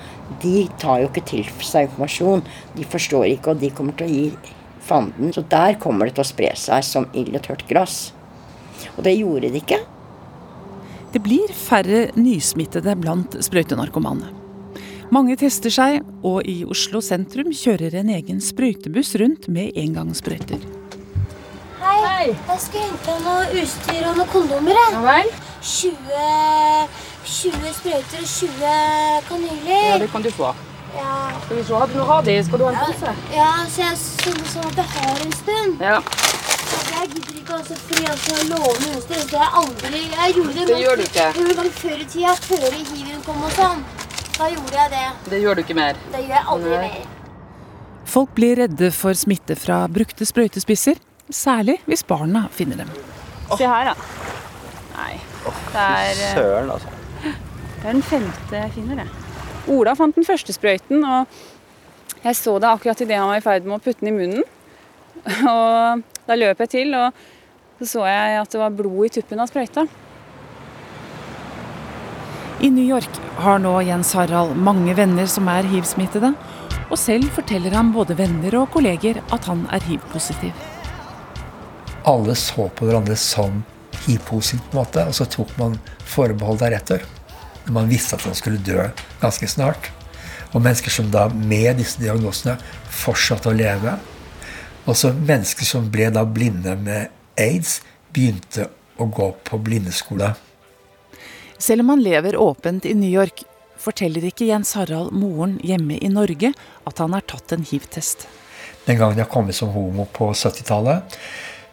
de 0.42 0.66
tar 0.80 1.02
jo 1.02 1.08
ikke 1.08 1.24
til 1.30 1.46
seg 1.64 1.88
informasjon. 1.88 2.44
De 2.76 2.84
forstår 2.84 3.28
ikke, 3.32 3.54
og 3.54 3.62
de 3.62 3.70
kommer 3.72 3.96
til 3.96 4.08
å 4.08 4.12
gi 4.12 4.54
fanden. 4.84 5.32
Så 5.32 5.44
der 5.48 5.78
kommer 5.80 6.08
det 6.08 6.18
til 6.18 6.26
å 6.26 6.28
spre 6.28 6.52
seg 6.58 6.84
som 6.84 7.08
ild 7.16 7.36
og 7.38 7.46
tørt 7.46 7.64
gress. 7.70 8.10
Og 8.96 9.04
det 9.06 9.16
gjorde 9.16 9.48
det 9.48 9.62
ikke. 9.62 9.80
Det 11.14 11.22
blir 11.24 11.54
færre 11.56 12.08
nysmittede 12.20 12.92
blant 13.00 13.38
sprøytenarkomane. 13.44 14.37
Mange 15.08 15.38
tester 15.40 15.72
seg, 15.72 16.02
og 16.26 16.44
i 16.44 16.66
Oslo 16.68 17.00
sentrum 17.00 17.48
kjører 17.56 17.94
en 18.02 18.10
egen 18.12 18.42
sprøytebuss 18.44 19.14
rundt 19.22 19.46
med 19.48 19.76
engangssprøyter. 19.80 20.60
Hei. 21.80 21.98
Hei. 22.04 22.26
Jeg 22.34 22.60
skulle 22.60 22.82
hente 22.84 23.14
noe 23.24 23.46
utstyr 23.62 24.08
og 24.10 24.18
noen 24.18 24.28
kondomer. 24.34 24.76
Ja 24.76 25.00
vel? 25.06 25.30
20, 25.64 26.26
20 27.24 27.72
sprøyter 27.78 28.20
og 28.20 28.32
20 28.34 28.74
kanyler. 29.30 29.86
Ja, 29.88 29.98
det 30.02 30.10
kan 30.12 30.26
du 30.26 30.28
få. 30.36 30.52
Ja. 30.98 31.14
Skal 31.44 31.56
vi 31.56 31.62
se, 31.64 31.74
Har 31.74 31.88
du 31.88 31.96
noe 31.96 32.08
radis? 32.10 32.46
Skal 32.50 32.60
du 32.60 32.66
ha 32.68 32.72
en 32.74 32.80
pose? 32.84 33.14
Ja, 33.32 33.50
så 33.64 33.86
jeg 33.86 33.96
så 34.02 34.34
sånn 34.52 34.68
at 34.68 34.82
jeg 34.82 34.90
har 34.98 35.22
en 35.24 35.36
stund. 35.38 35.86
Ja. 35.88 36.02
Jeg 36.98 37.08
gidder 37.14 37.38
ikke 37.40 37.56
altså 37.62 37.78
fordi 37.80 38.04
jeg 38.04 38.18
skal 38.26 38.52
love 38.52 38.74
noe 38.82 38.98
utstyr. 38.98 39.24
Det 39.24 39.40
har 39.40 39.48
jeg 39.48 39.62
aldri 39.62 40.02
Jeg 40.04 40.36
gjorde 40.36 40.58
det, 40.58 40.68
Det 40.68 40.82
gjør 40.84 41.00
du 41.00 41.06
ikke. 41.06 41.30
En 41.32 41.56
gang 41.62 41.72
før 41.80 41.96
i 41.96 42.08
tida, 42.12 42.36
før 42.50 42.68
hiven 42.76 43.24
kom 43.24 43.48
og 43.48 43.56
sånn. 43.56 43.86
Da 44.38 44.46
gjorde 44.52 44.76
jeg 44.76 44.90
det. 44.92 45.04
Det 45.32 45.38
gjør 45.42 45.58
du 45.58 45.62
ikke 45.64 45.74
mer. 45.74 45.96
Det 46.12 46.20
gjør 46.22 46.36
jeg 46.36 46.44
aldri 46.54 46.74
Nei. 46.76 46.90
mer. 46.92 47.14
Folk 48.08 48.30
blir 48.36 48.60
redde 48.62 48.90
for 48.94 49.18
smitte 49.18 49.56
fra 49.58 49.80
brukte 49.90 50.26
sprøytespisser, 50.28 51.00
særlig 51.34 51.76
hvis 51.88 52.04
barna 52.06 52.44
finner 52.54 52.84
dem. 52.84 52.92
Se 53.58 53.66
her, 53.66 53.90
da. 53.90 53.96
Nei. 54.94 55.18
Det 55.48 55.82
er 55.82 56.12
eh, 56.12 56.36
Søren, 56.36 56.70
altså. 56.76 56.94
Det 57.24 57.82
er 57.82 57.92
den 57.92 58.04
femte 58.06 58.62
jeg 58.62 58.74
finner, 58.76 59.02
det. 59.02 59.08
Ola 59.74 59.94
fant 59.98 60.16
den 60.16 60.26
første 60.26 60.54
sprøyten, 60.54 61.02
og 61.04 62.22
jeg 62.22 62.38
så 62.38 62.56
det 62.62 62.70
akkurat 62.70 63.02
idet 63.04 63.18
han 63.18 63.32
var 63.32 63.42
i 63.42 63.44
ferd 63.44 63.66
med 63.66 63.78
å 63.78 63.82
putte 63.82 64.04
den 64.04 64.14
i 64.14 64.16
munnen. 64.16 64.46
Og 65.50 66.02
da 66.28 66.36
løp 66.38 66.60
jeg 66.62 66.70
til, 66.72 66.94
og 66.94 67.10
så 67.80 67.88
så 67.90 68.04
jeg 68.06 68.38
at 68.40 68.54
det 68.54 68.60
var 68.60 68.74
blod 68.74 69.06
i 69.06 69.10
tuppen 69.18 69.42
av 69.42 69.50
sprøyta. 69.50 69.84
I 72.60 72.70
New 72.70 72.84
York 72.84 73.08
har 73.36 73.60
nå 73.62 73.70
Jens 73.86 74.08
Harald 74.18 74.56
mange 74.58 74.90
venner 74.98 75.28
som 75.30 75.46
er 75.46 75.66
hiv-smittede, 75.70 76.32
og 76.90 76.98
selv 76.98 77.28
forteller 77.36 77.76
han 77.78 77.92
både 77.94 78.16
venner 78.18 78.56
og 78.58 78.72
kolleger 78.74 79.20
at 79.30 79.46
han 79.46 79.60
er 79.70 79.84
hiv-positiv. 79.86 80.50
Alle 82.10 82.34
så 82.34 82.66
på 82.74 82.88
hverandre 82.88 83.14
som 83.14 83.60
hiv-positive, 84.08 84.64
på 84.72 84.74
en 84.74 84.80
måte, 84.80 85.04
og 85.06 85.14
så 85.14 85.28
tok 85.30 85.52
man 85.60 85.76
forbehold 86.02 86.58
deretter. 86.64 87.06
Når 87.68 87.76
man 87.78 87.92
visste 87.92 88.18
at 88.18 88.26
man 88.26 88.34
skulle 88.34 88.58
dø 88.66 88.88
ganske 89.22 89.50
snart. 89.54 89.92
Og 90.50 90.58
mennesker 90.64 90.90
som 90.90 91.14
da 91.14 91.28
med 91.30 91.78
disse 91.78 92.02
diagnosene 92.02 92.56
fortsatte 92.90 93.52
å 93.52 93.54
leve. 93.54 93.94
Også 94.90 95.14
mennesker 95.14 95.68
som 95.68 95.86
ble 95.94 96.10
da 96.10 96.26
blinde 96.26 96.74
med 96.82 97.14
aids, 97.38 97.78
begynte 98.10 98.66
å 98.98 99.06
gå 99.06 99.30
på 99.46 99.62
blindeskole. 99.62 100.34
Selv 101.58 101.82
om 101.82 101.88
han 101.88 102.02
lever 102.02 102.36
åpent 102.36 102.86
i 102.86 102.94
New 102.94 103.10
York, 103.10 103.42
forteller 103.78 104.24
ikke 104.28 104.46
Jens 104.46 104.74
Harald 104.78 105.14
moren 105.14 105.58
hjemme 105.66 105.98
i 105.98 106.10
Norge 106.10 106.52
at 106.86 107.02
han 107.02 107.14
har 107.14 107.26
tatt 107.26 107.54
en 107.54 107.66
hiv-test. 107.66 108.26
Den 108.86 108.98
gangen 109.00 109.18
jeg 109.18 109.30
kom 109.30 109.50
ut 109.50 109.56
som 109.56 109.72
homo 109.74 110.06
på 110.14 110.30
70-tallet, 110.32 111.18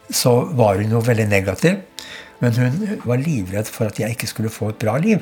så 0.09 0.33
var 0.57 0.81
hun 0.81 0.97
jo 0.97 1.01
veldig 1.05 1.27
negativ. 1.29 1.79
Men 2.41 2.57
hun 2.59 2.99
var 3.05 3.21
livredd 3.21 3.69
for 3.71 3.87
at 3.89 3.99
jeg 4.01 4.17
ikke 4.17 4.29
skulle 4.29 4.53
få 4.53 4.73
et 4.73 4.81
bra 4.81 4.97
liv. 5.01 5.21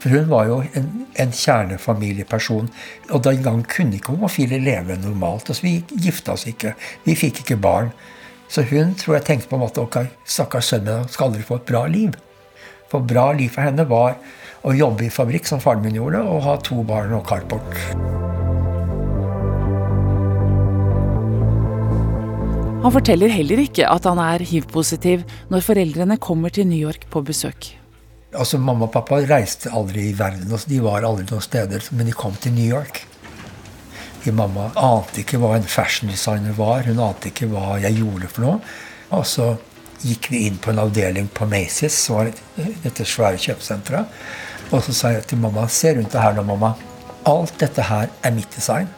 For 0.00 0.12
hun 0.14 0.28
var 0.30 0.46
jo 0.48 0.60
en, 0.78 0.90
en 1.18 1.32
kjernefamilieperson. 1.34 2.68
Og 3.10 3.24
den 3.24 3.42
gang 3.42 3.64
kunne 3.68 3.98
ikke 3.98 4.14
homofile 4.14 4.60
leve 4.62 4.98
normalt. 5.02 5.50
Altså, 5.50 5.66
vi 5.66 5.80
gifta 6.06 6.36
oss 6.36 6.46
ikke. 6.48 6.76
Vi 7.04 7.16
fikk 7.18 7.42
ikke 7.42 7.58
barn. 7.60 7.90
Så 8.48 8.62
hun 8.70 8.94
tror 8.94 9.18
jeg 9.18 9.26
tenkte 9.26 9.50
på 9.50 9.58
en 9.58 9.64
måte 9.64 9.82
ok, 9.82 10.04
stakkars 10.22 10.70
sønnen 10.70 11.02
min 11.02 11.10
skal 11.10 11.32
aldri 11.32 11.42
få 11.48 11.58
et 11.58 11.68
bra 11.72 11.82
liv. 11.90 12.14
For 12.92 13.02
bra 13.02 13.30
liv 13.36 13.50
for 13.54 13.66
henne 13.66 13.86
var 13.88 14.18
å 14.66 14.74
jobbe 14.74 15.06
i 15.06 15.12
fabrikk, 15.12 15.46
som 15.48 15.62
faren 15.62 15.82
min 15.84 15.98
gjorde, 15.98 16.22
og 16.22 16.44
ha 16.46 16.56
to 16.62 16.82
barn 16.86 17.14
og 17.16 17.26
carport. 17.28 17.74
Han 22.86 22.94
forteller 22.94 23.32
heller 23.32 23.64
ikke 23.64 23.88
at 23.90 24.04
han 24.06 24.20
er 24.22 24.44
hiv-positiv 24.46 25.24
når 25.50 25.64
foreldrene 25.66 26.20
kommer 26.22 26.54
til 26.54 26.68
New 26.70 26.78
York 26.78 27.08
på 27.10 27.24
besøk. 27.26 27.72
Altså, 28.36 28.60
Mamma 28.62 28.86
og 28.86 28.92
pappa 28.94 29.18
reiste 29.26 29.72
aldri 29.74 30.10
i 30.10 30.16
verden. 30.18 30.46
Altså, 30.52 30.70
de 30.70 30.78
var 30.84 31.06
aldri 31.06 31.26
noen 31.26 31.42
steder, 31.42 31.82
men 31.96 32.06
de 32.06 32.14
kom 32.14 32.36
til 32.38 32.54
New 32.54 32.68
York. 32.68 33.02
Mamma 34.34 34.72
ante 34.74 35.22
ikke 35.22 35.38
hva 35.38 35.52
en 35.54 35.66
fashion 35.70 36.10
designer 36.10 36.54
var. 36.58 36.86
Hun 36.86 36.98
ante 37.02 37.30
ikke 37.30 37.46
hva 37.50 37.76
jeg 37.82 37.98
gjorde 38.00 38.30
for 38.30 38.42
noe. 38.42 38.56
Og 39.14 39.26
så 39.28 39.52
gikk 40.02 40.30
vi 40.32 40.46
inn 40.46 40.58
på 40.58 40.70
en 40.70 40.82
avdeling 40.82 41.28
på 41.28 41.46
Macy's, 41.48 41.96
som 42.06 42.20
var 42.20 42.32
dette 42.84 43.06
svære 43.06 43.40
kjøpesenteret. 43.40 44.12
Og 44.74 44.82
så 44.84 44.94
sa 44.94 45.12
jeg 45.14 45.26
til 45.30 45.38
mamma 45.38 45.68
Se 45.70 45.94
rundt 45.94 46.12
deg 46.12 46.22
her 46.22 46.34
nå, 46.36 46.42
mamma. 46.46 46.74
Alt 47.26 47.58
dette 47.62 47.86
her 47.86 48.10
er 48.22 48.34
mitt 48.34 48.50
design. 48.54 48.90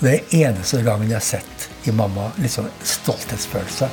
Det 0.00 0.16
er 0.16 0.34
eneste 0.48 0.82
gangen 0.84 1.08
jeg 1.08 1.20
har 1.20 1.24
sett 1.24 1.68
i 1.88 1.94
mamma 1.94 2.30
litt 2.40 2.52
sånn 2.52 2.70
stolthetsfølelse. 2.84 3.88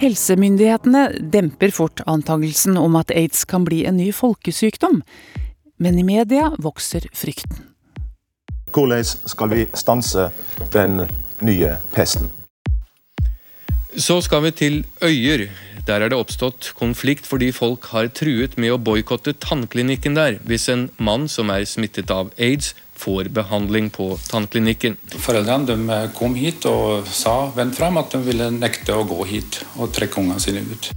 Helsemyndighetene 0.00 1.10
demper 1.32 1.72
fort 1.76 2.00
antagelsen 2.08 2.78
om 2.80 2.94
at 2.96 3.12
aids 3.12 3.44
kan 3.44 3.66
bli 3.68 3.82
en 3.84 3.98
ny 4.00 4.08
folkesykdom, 4.16 5.02
men 5.80 5.98
i 5.98 6.04
media 6.04 6.50
vokser 6.60 7.08
frykten. 7.16 7.64
Hvordan 8.70 9.04
skal 9.04 9.50
vi 9.50 9.64
stanse 9.74 10.28
den 10.72 11.06
nye 11.42 11.74
pesten? 11.94 12.30
Så 13.96 14.20
skal 14.22 14.44
vi 14.44 14.52
til 14.54 14.84
Øyer. 15.02 15.48
Der 15.86 16.04
er 16.04 16.12
det 16.12 16.18
oppstått 16.20 16.70
konflikt 16.78 17.26
fordi 17.26 17.48
folk 17.56 17.88
har 17.90 18.12
truet 18.14 18.54
med 18.60 18.76
å 18.76 18.78
boikotte 18.78 19.32
tannklinikken 19.42 20.14
der 20.14 20.36
hvis 20.46 20.68
en 20.70 20.86
mann 21.02 21.26
som 21.32 21.50
er 21.50 21.66
smittet 21.66 22.12
av 22.14 22.30
aids, 22.38 22.74
får 23.00 23.30
behandling 23.32 23.88
på 23.90 24.12
tannklinikken. 24.28 24.98
Foreldrene 25.24 25.64
de 25.72 26.00
kom 26.14 26.36
hit 26.36 26.68
og 26.68 27.08
sa 27.08 27.48
vendt 27.56 27.80
fram 27.80 27.96
at 27.96 28.12
de 28.12 28.20
ville 28.28 28.50
nekte 28.52 28.92
å 28.92 29.06
gå 29.08 29.24
hit 29.32 29.62
og 29.78 29.94
trekke 29.96 30.20
ungene 30.20 30.42
sine 30.44 30.66
ut. 30.68 30.92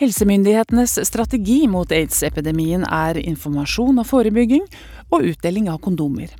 Helsemyndighetenes 0.00 0.96
strategi 1.06 1.66
mot 1.68 1.90
aids-epidemien 1.92 2.86
er 2.88 3.18
informasjon 3.20 4.00
og 4.00 4.08
forebygging 4.08 4.64
og 5.12 5.26
utdeling 5.28 5.68
av 5.68 5.82
kondomer. 5.84 6.32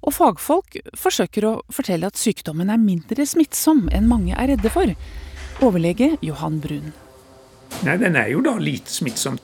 Og 0.00 0.14
fagfolk 0.16 0.78
forsøker 0.96 1.46
å 1.48 1.54
fortelle 1.72 2.08
at 2.08 2.20
sykdommen 2.20 2.70
er 2.72 2.80
mindre 2.80 3.26
smittsom 3.26 3.88
enn 3.92 4.08
mange 4.08 4.32
er 4.32 4.54
redde 4.54 4.72
for. 4.72 4.94
Overlege 5.60 6.14
Johan 6.24 6.60
Brun. 6.62 6.94
Nei, 7.84 7.98
den 8.00 8.16
er 8.16 8.30
jo 8.32 8.40
da 8.44 8.54
lite 8.58 8.92
smittsom. 8.92 9.36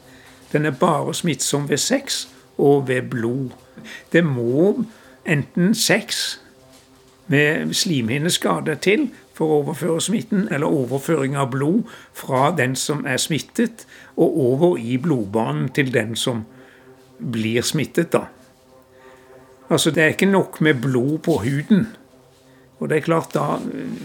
Den 0.53 0.71
er 0.71 0.79
bare 0.79 1.13
smittsom 1.15 1.67
ved 1.69 1.83
sex 1.83 2.25
og 2.57 2.87
ved 2.89 3.11
blod. 3.13 3.53
Det 4.13 4.23
må 4.25 4.87
enten 5.27 5.75
sex 5.75 6.39
med 7.27 7.75
slimhinneskade 7.75 8.79
til 8.87 9.11
for 9.37 9.47
å 9.51 9.59
overføre 9.61 10.01
smitten, 10.01 10.47
eller 10.51 10.73
overføring 10.73 11.37
av 11.37 11.51
blod 11.53 11.85
fra 12.17 12.51
den 12.57 12.77
som 12.79 13.05
er 13.07 13.21
smittet, 13.21 13.85
og 14.17 14.39
over 14.41 14.79
i 14.81 14.97
blodbanen 14.97 15.69
til 15.77 15.93
den 15.93 16.17
som 16.17 16.47
blir 17.21 17.63
smittet. 17.63 18.13
da. 18.13 18.27
Altså, 19.69 19.91
Det 19.91 20.03
er 20.03 20.15
ikke 20.15 20.31
nok 20.31 20.61
med 20.61 20.81
blod 20.81 21.19
på 21.19 21.43
huden. 21.43 21.87
Og 22.81 22.89
det 22.89 22.97
er 22.97 23.01
klart, 23.01 23.33
Da 23.33 23.59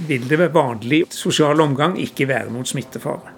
vil 0.07 0.27
det 0.29 0.39
ved 0.39 0.50
vanlig 0.50 1.05
sosial 1.09 1.61
omgang 1.61 1.97
ikke 1.97 2.27
være 2.27 2.51
noen 2.51 2.65
smittefare. 2.65 3.31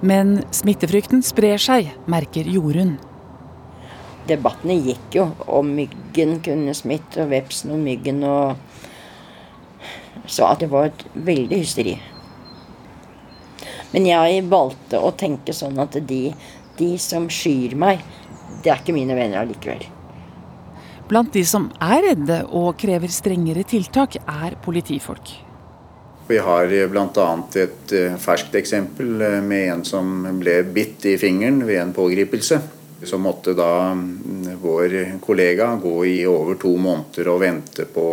Men 0.00 0.44
smittefrykten 0.50 1.22
sprer 1.22 1.58
seg, 1.58 1.90
merker 2.06 2.46
Jorunn. 2.46 2.98
Debattene 4.28 4.76
gikk 4.84 5.16
jo 5.16 5.24
om 5.46 5.66
myggen 5.74 6.40
kunne 6.44 6.74
smitte, 6.74 7.24
og 7.24 7.30
vepsen 7.30 7.72
og 7.74 7.78
myggen 7.78 8.22
og 8.22 8.56
Så 10.28 10.46
at 10.46 10.60
det 10.62 10.70
var 10.72 10.90
et 10.90 11.04
veldig 11.14 11.58
hysteri. 11.62 11.96
Men 13.94 14.06
jeg 14.08 14.44
valgte 14.50 15.00
å 15.00 15.14
tenke 15.16 15.54
sånn 15.56 15.78
at 15.80 15.96
de, 16.08 16.28
de 16.78 16.90
som 17.00 17.28
skyr 17.32 17.76
meg, 17.78 18.02
det 18.62 18.72
er 18.72 18.82
ikke 18.82 18.96
mine 18.96 19.16
venner 19.16 19.40
allikevel. 19.42 19.86
Blant 21.08 21.32
de 21.32 21.42
som 21.48 21.70
er 21.80 22.02
redde 22.10 22.42
og 22.52 22.74
krever 22.80 23.08
strengere 23.12 23.64
tiltak, 23.64 24.18
er 24.28 24.58
politifolk. 24.64 25.32
Vi 26.28 26.36
har 26.44 26.68
bl.a. 26.92 27.28
et 27.56 27.92
eh, 27.96 28.16
ferskt 28.20 28.58
eksempel 28.60 29.22
eh, 29.24 29.38
med 29.40 29.70
en 29.72 29.84
som 29.88 30.26
ble 30.36 30.58
bitt 30.68 31.06
i 31.08 31.14
fingeren 31.16 31.62
ved 31.64 31.80
en 31.80 31.94
pågripelse. 31.96 32.60
Så 33.02 33.18
måtte 33.18 33.54
da 33.54 33.94
mm, 33.94 34.58
vår 34.62 34.94
kollega 35.22 35.74
gå 35.82 35.94
i 36.06 36.16
over 36.26 36.58
to 36.58 36.72
måneder 36.76 37.28
og 37.30 37.42
vente 37.44 37.86
på 37.86 38.06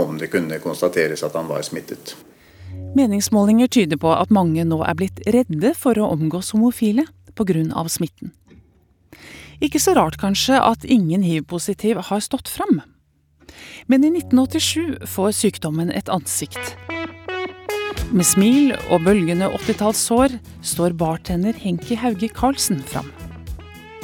om 0.00 0.16
det 0.18 0.30
kunne 0.32 0.58
konstateres 0.62 1.22
at 1.22 1.36
han 1.38 1.46
var 1.50 1.62
smittet. 1.66 2.16
Meningsmålinger 2.96 3.68
tyder 3.68 4.00
på 4.00 4.10
at 4.14 4.32
mange 4.34 4.64
nå 4.64 4.80
er 4.82 4.96
blitt 4.98 5.22
redde 5.28 5.74
for 5.78 5.98
å 6.00 6.10
omgås 6.16 6.54
homofile 6.56 7.06
pga. 7.36 7.88
smitten. 7.88 8.32
Ikke 9.60 9.80
så 9.80 9.94
rart 9.96 10.18
kanskje 10.20 10.58
at 10.60 10.84
ingen 10.84 11.22
hiv-positiv 11.22 11.96
har 12.08 12.20
stått 12.20 12.48
fram. 12.48 12.82
Men 13.86 14.04
i 14.04 14.10
1987 14.10 15.06
får 15.06 15.30
sykdommen 15.32 15.90
et 15.90 16.08
ansikt. 16.08 16.76
Med 18.12 18.26
smil 18.26 18.74
og 18.90 19.04
bølgende 19.06 19.48
80-tallssår 19.50 20.36
står 20.62 20.96
bartender 20.98 21.56
Henki 21.58 21.96
Hauge 21.98 22.28
Karlsen 22.28 22.82
fram. 22.86 23.08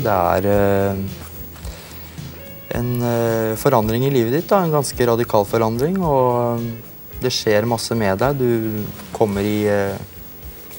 Det 0.01 0.13
er 0.13 0.47
eh, 0.49 1.03
en 2.79 2.91
eh, 3.05 3.53
forandring 3.61 4.07
i 4.07 4.13
livet 4.15 4.39
ditt, 4.39 4.49
da. 4.51 4.63
en 4.63 4.73
ganske 4.73 5.07
radikal 5.13 5.47
forandring. 5.49 5.99
Og 6.01 6.63
eh, 6.63 6.71
det 7.23 7.33
skjer 7.35 7.69
masse 7.69 7.95
med 7.99 8.19
deg. 8.23 8.41
Du 8.41 9.13
kommer 9.15 9.47
i 9.47 9.61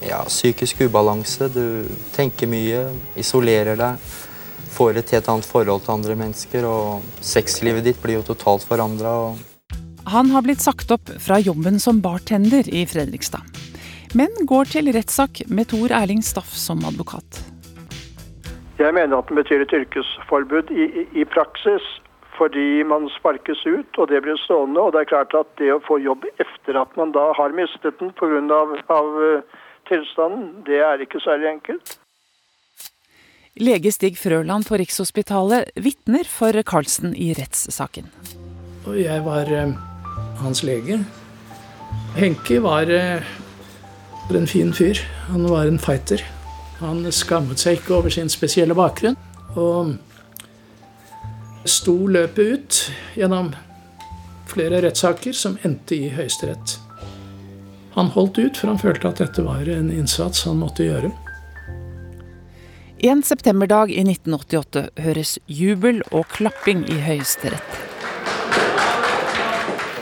ja, 0.03 0.20
psykisk 0.27 0.82
ubalanse. 0.84 1.48
Du 1.53 1.88
tenker 2.15 2.50
mye, 2.51 2.89
isolerer 3.20 3.79
deg. 3.79 4.12
Får 4.74 5.00
et 5.00 5.13
helt 5.15 5.29
annet 5.29 5.48
forhold 5.48 5.86
til 5.86 5.96
andre 5.96 6.17
mennesker. 6.20 6.67
Og 6.67 7.24
sexlivet 7.24 7.86
ditt 7.88 8.01
blir 8.03 8.20
jo 8.20 8.27
totalt 8.34 8.67
forandra. 8.67 9.15
Han 10.12 10.34
har 10.34 10.43
blitt 10.43 10.60
sagt 10.60 10.91
opp 10.91 11.13
fra 11.24 11.39
jobben 11.39 11.79
som 11.79 12.03
bartender 12.03 12.67
i 12.67 12.84
Fredrikstad. 12.89 13.46
Men 14.13 14.36
går 14.46 14.67
til 14.75 14.91
rettssak 14.93 15.46
med 15.48 15.72
Tor 15.72 15.96
Erling 15.96 16.22
Staff 16.25 16.51
som 16.60 16.84
advokat. 16.86 17.52
Jeg 18.80 18.94
mener 18.94 19.18
at 19.18 19.30
den 19.30 19.38
betyr 19.38 19.62
et 19.62 19.74
yrkesforbud 19.74 20.72
i, 20.74 20.86
i, 21.01 21.03
i, 21.22 21.25
praksis. 21.25 21.86
Fordi 22.38 22.84
man 22.84 23.10
sparkes 23.13 23.62
ut, 23.65 23.97
og 23.97 24.08
det 24.10 24.24
blir 24.26 24.38
stående. 24.41 24.82
Og 24.82 24.93
det 24.93 25.04
er 25.04 25.12
klart 25.12 25.36
at 25.38 25.50
det 25.62 25.69
å 25.69 25.84
få 25.86 26.00
jobb 26.02 26.26
etter 26.41 26.80
at 26.82 26.95
man 26.97 27.13
da 27.13 27.28
har 27.38 27.54
mistet 27.54 28.00
den 28.00 28.10
pga. 28.17 28.41
Av, 28.58 28.74
av 28.89 29.19
uh, 29.21 29.60
tilstanden, 29.89 30.63
det 30.65 30.82
er 30.82 31.06
ikke 31.06 31.21
særlig 31.21 31.52
enkelt. 31.52 32.00
Lege 33.62 33.93
Stig 33.93 34.17
Frøland 34.17 34.65
på 34.65 34.82
Rikshospitalet 34.82 35.69
vitner 35.78 36.26
for 36.26 36.58
Karlsen 36.65 37.13
i 37.13 37.36
rettssaken. 37.38 38.10
Og 38.89 38.97
jeg 38.97 39.21
var 39.30 39.54
uh, 39.54 39.78
hans 40.41 40.65
lege. 40.65 41.04
Henki 42.17 42.58
var 42.65 42.89
uh, 42.89 43.34
en 44.34 44.50
fin 44.50 44.74
fyr. 44.74 45.06
Han 45.30 45.45
var 45.54 45.69
en 45.69 45.78
fighter. 45.78 46.26
Han 46.84 47.06
skammet 47.15 47.62
seg 47.63 47.80
ikke 47.80 47.96
over 47.98 48.12
sin 48.12 48.30
spesielle 48.32 48.76
bakgrunn. 48.76 49.15
Og 49.56 49.96
sto 51.69 51.96
løpet 52.12 52.43
ut 52.43 52.80
gjennom 53.15 53.54
flere 54.52 54.82
rettssaker 54.84 55.36
som 55.38 55.56
endte 55.63 55.96
i 55.96 56.10
Høyesterett. 56.12 56.78
Han 57.93 58.10
holdt 58.15 58.39
ut, 58.41 58.58
for 58.58 58.74
han 58.74 58.82
følte 58.82 59.12
at 59.12 59.22
dette 59.22 59.46
var 59.46 59.69
en 59.69 59.91
innsats 59.93 60.43
han 60.48 60.60
måtte 60.60 60.88
gjøre. 60.88 61.12
En 63.04 63.24
septemberdag 63.24 63.91
i 63.91 64.02
1988 64.04 64.86
høres 65.06 65.38
jubel 65.48 66.02
og 66.12 66.28
klapping 66.36 66.86
i 66.89 67.00
Høyesterett. 67.04 67.92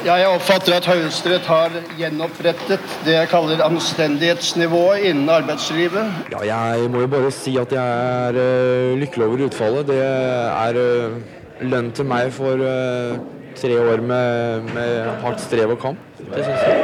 Ja, 0.01 0.15
jeg 0.17 0.31
oppfatter 0.33 0.73
at 0.79 0.87
Høyesterett 0.89 1.45
har 1.45 1.75
gjenopprettet 1.99 2.81
det 3.05 3.13
jeg 3.13 3.27
kaller 3.29 3.59
anstendighetsnivået 3.61 5.03
innen 5.11 5.29
arbeidslivet. 5.29 6.25
Ja, 6.33 6.41
jeg 6.47 6.89
må 6.89 7.03
jo 7.03 7.09
bare 7.11 7.29
si 7.35 7.53
at 7.61 7.69
jeg 7.75 7.85
er 8.31 8.33
uh, 8.33 8.97
lykkelig 8.97 9.27
over 9.27 9.45
utfallet. 9.45 9.85
Det 9.91 9.99
er 10.01 10.81
uh, 10.81 11.21
lønn 11.69 11.93
til 11.93 12.09
meg 12.09 12.33
for 12.33 12.57
uh, 12.65 13.13
tre 13.61 13.77
år 13.77 14.01
med, 14.01 14.73
med 14.73 15.21
hardt 15.21 15.45
strev 15.45 15.77
og 15.77 15.79
kamp. 15.85 16.01
Det 16.17 16.49
syns 16.49 16.65
jeg. 16.65 16.75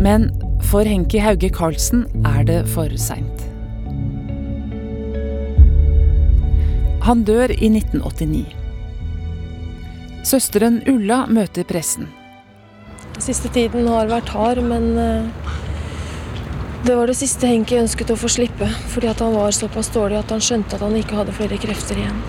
Men 0.00 0.30
for 0.72 0.88
Henki 0.88 1.20
Hauge 1.20 1.52
Karlsen 1.52 2.06
er 2.24 2.48
det 2.48 2.62
for 2.72 2.88
seint. 2.96 3.51
Han 7.02 7.24
dør 7.26 7.50
i 7.50 7.66
1989. 7.66 8.44
Søsteren 10.22 10.76
Ulla 10.86 11.24
møter 11.26 11.66
pressen. 11.66 12.06
Siste 13.18 13.50
tiden 13.50 13.88
har 13.90 14.06
vært 14.06 14.30
hard, 14.30 14.60
men 14.62 14.86
eh, 15.02 15.48
det 16.86 16.94
var 16.94 17.10
det 17.10 17.16
siste 17.18 17.50
Henki 17.50 17.80
ønsket 17.80 18.12
å 18.14 18.18
få 18.18 18.30
slippe. 18.30 18.68
Fordi 18.94 19.10
at 19.10 19.22
han 19.24 19.34
var 19.34 19.50
såpass 19.56 19.90
dårlig 19.90 20.20
at 20.20 20.30
han 20.30 20.44
skjønte 20.46 20.78
at 20.78 20.84
han 20.86 20.94
ikke 21.00 21.18
hadde 21.18 21.34
flere 21.34 21.58
krefter 21.64 21.98
igjen. 21.98 22.22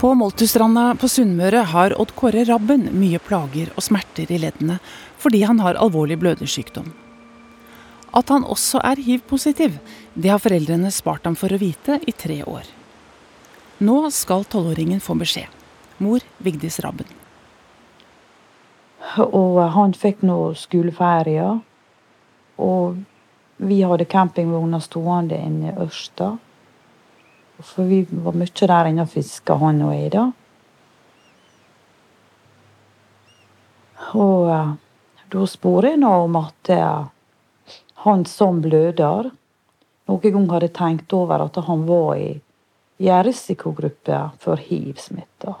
På 0.00 0.14
Moltustranda 0.16 0.94
på 0.96 1.12
Sunnmøre 1.12 1.66
har 1.74 1.92
Odd 2.00 2.16
Kåre 2.16 2.48
Rabben 2.48 2.88
mye 2.96 3.20
plager 3.20 3.68
og 3.76 3.84
smerter 3.84 4.32
i 4.32 4.40
leddene 4.40 4.80
fordi 5.20 5.44
han 5.44 5.60
har 5.60 5.76
alvorlig 5.76 6.16
blødersykdom. 6.22 6.88
At 8.16 8.28
han 8.28 8.44
også 8.44 8.80
er 8.82 8.98
hiv-positiv, 8.98 9.78
det 10.14 10.32
har 10.32 10.42
foreldrene 10.42 10.90
spart 10.90 11.28
ham 11.28 11.36
for 11.38 11.52
å 11.52 11.60
vite 11.60 12.00
i 12.10 12.12
tre 12.12 12.40
år. 12.42 12.66
Nå 13.80 14.02
skal 14.12 14.44
tolvåringen 14.50 15.00
få 15.00 15.14
beskjed. 15.20 15.46
Mor 16.00 16.24
Vigdis 16.42 16.80
Rabben. 16.84 17.06
Og 19.20 19.60
han 19.74 19.94
fikk 19.96 20.24
nå 20.26 20.38
skoleferie. 20.58 21.46
Og 22.60 22.98
vi 23.60 23.80
hadde 23.84 24.08
campingvogna 24.08 24.80
stående 24.84 25.38
inne 25.38 25.70
i 25.70 25.78
Ørsta. 25.84 26.34
For 27.60 27.88
vi 27.88 28.02
var 28.10 28.36
mye 28.36 28.68
der 28.72 28.90
inne 28.90 29.04
og 29.04 29.12
fiska, 29.12 29.56
han 29.60 29.82
og 29.84 29.94
jeg, 29.94 30.12
da. 30.16 30.26
Og 34.16 34.48
uh, 34.48 34.70
da 35.30 35.46
spurte 35.48 35.92
jeg 35.92 36.00
nå 36.00 36.12
om 36.24 36.38
at 36.40 36.72
uh, 36.72 37.10
han 38.04 38.24
som 38.28 38.62
bløder, 38.64 39.30
noen 40.08 40.34
gang 40.34 40.46
hadde 40.54 40.70
tenkt 40.74 41.12
over 41.12 41.44
at 41.44 41.58
han 41.66 41.82
var 41.88 42.14
i, 42.16 42.30
i 43.00 43.10
en 43.12 43.26
risikogruppe 43.26 44.22
for 44.40 44.60
hiv-smitta. 44.60 45.58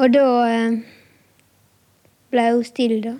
Og 0.00 0.14
da 0.14 0.26
eh, 0.48 0.78
ble 2.32 2.46
hun 2.48 2.64
stille, 2.64 3.02
da. 3.04 3.14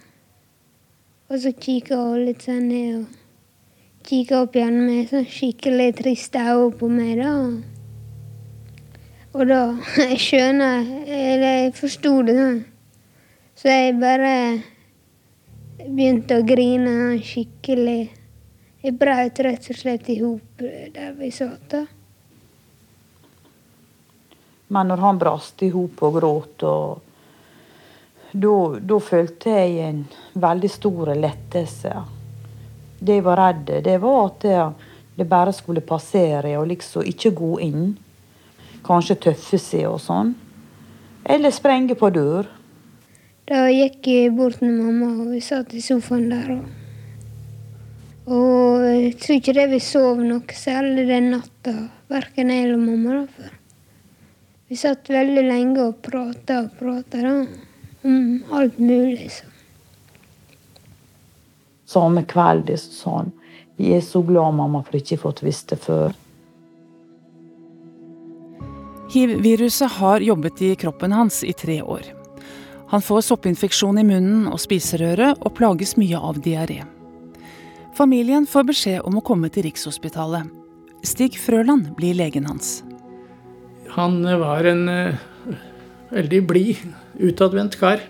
Og 1.29 1.39
så 1.45 1.53
kikka 1.53 2.01
hun 2.01 2.25
litt 2.27 2.45
sånn 2.49 2.65
ned 2.69 2.97
og 3.03 4.09
kikka 4.09 4.43
opp 4.43 4.57
igjen 4.57 4.81
med 4.87 5.13
sånn 5.13 5.29
skikkelig 5.29 5.93
triste 6.01 6.41
øyne 6.41 6.73
på 6.81 6.89
meg, 6.91 7.21
da. 7.21 7.37
Og 9.33 9.49
da 9.49 9.61
Jeg 10.11 10.19
skjønner 10.21 10.83
Eller 11.07 11.55
jeg 11.63 11.77
forsto 11.77 12.19
det 12.27 12.35
sånn. 12.37 12.61
Så 13.57 13.69
jeg 13.71 14.01
bare 14.01 14.35
begynte 15.87 16.39
å 16.39 16.45
grine 16.47 17.19
skikkelig 17.23 18.03
Jeg 18.83 18.97
brøt 18.99 19.39
rett 19.47 19.67
og 19.71 19.79
slett 19.79 20.09
i 20.11 20.17
hop 20.19 20.63
der 20.95 21.13
vi 21.15 21.29
satt. 21.31 21.75
Men 24.75 24.89
når 24.91 25.03
han 25.05 25.21
brast 25.21 25.63
i 25.63 25.69
hop 25.71 26.03
og 26.03 26.17
gråt, 26.17 26.65
da 28.33 28.99
følte 29.07 29.55
jeg 29.55 29.77
en 29.87 30.01
veldig 30.35 30.71
stor 30.73 31.13
lettelse. 31.15 31.93
Det 32.99 33.19
jeg 33.19 33.27
var 33.27 33.39
redd 33.39 33.71
det 33.85 33.99
var 34.03 34.19
at 34.25 34.41
det, 34.43 34.59
det 35.21 35.29
bare 35.31 35.53
skulle 35.55 35.85
passere 35.87 36.57
og 36.59 36.67
liksom 36.71 37.07
ikke 37.07 37.35
gå 37.39 37.53
inn. 37.69 37.93
Kanskje 38.83 39.21
tøffe 39.29 39.61
seg 39.63 39.87
og 39.93 40.01
sånn. 40.03 40.35
Eller 41.23 41.55
sprenge 41.55 41.95
på 41.95 42.11
dør. 42.11 42.49
Da 43.51 43.65
gikk 43.73 44.07
jeg 44.07 44.35
bort 44.37 44.61
med 44.63 44.77
mamma, 44.79 45.09
og 45.25 45.33
vi 45.33 45.41
satt 45.43 45.75
i 45.75 45.83
sofaen 45.83 46.29
der. 46.31 46.53
Og, 46.55 46.69
og 48.31 48.85
jeg 48.87 49.17
tror 49.19 49.39
ikke 49.41 49.57
det 49.57 49.67
vi 49.73 49.81
sov 49.83 50.23
noe 50.23 50.57
særlig 50.57 51.09
den 51.11 51.33
natta, 51.35 51.75
verken 52.13 52.55
jeg 52.55 52.69
eller 52.69 52.79
mamma. 52.79 53.19
da, 53.19 53.27
for 53.35 53.59
Vi 54.71 54.79
satt 54.79 55.11
veldig 55.11 55.43
lenge 55.49 55.89
og 55.89 55.99
prata 56.07 56.63
og 56.63 56.79
prata 56.79 57.27
om 57.29 58.45
alt 58.55 58.79
mulig. 58.79 59.31
Så. 59.35 59.51
Samme 61.93 62.23
kveld 62.25 62.71
sa 62.79 63.19
han 63.19 63.33
jeg 63.77 63.99
er 63.99 64.05
så 64.07 64.23
glad 64.23 64.55
mamma 64.55 64.83
for 64.87 64.97
ikke 65.01 65.19
fått 65.19 65.43
visst 65.43 65.73
det 65.73 65.81
før. 65.83 66.13
Hiv-viruset 69.13 69.99
har 69.99 70.23
jobbet 70.25 70.63
i 70.63 70.75
kroppen 70.79 71.13
hans 71.13 71.43
i 71.45 71.53
tre 71.57 71.81
år. 71.83 72.22
Han 72.93 73.03
får 73.03 73.23
soppinfeksjon 73.25 73.99
i 73.99 74.05
munnen 74.05 74.49
og 74.53 74.59
spiserøret 74.61 75.39
og 75.41 75.55
plages 75.57 75.95
mye 75.97 76.19
av 76.21 76.43
diaré. 76.45 76.83
Familien 77.97 78.45
får 78.45 78.67
beskjed 78.69 79.07
om 79.09 79.15
å 79.17 79.23
komme 79.25 79.49
til 79.53 79.65
Rikshospitalet. 79.65 80.51
Stig 81.01 81.39
Frøland 81.41 81.95
blir 81.97 82.13
legen 82.19 82.45
hans. 82.51 82.83
Han 83.97 84.21
var 84.41 84.69
en 84.69 84.83
uh, 84.93 85.57
veldig 86.13 86.41
blid, 86.49 86.83
utadvendt 87.17 87.79
kar. 87.81 88.05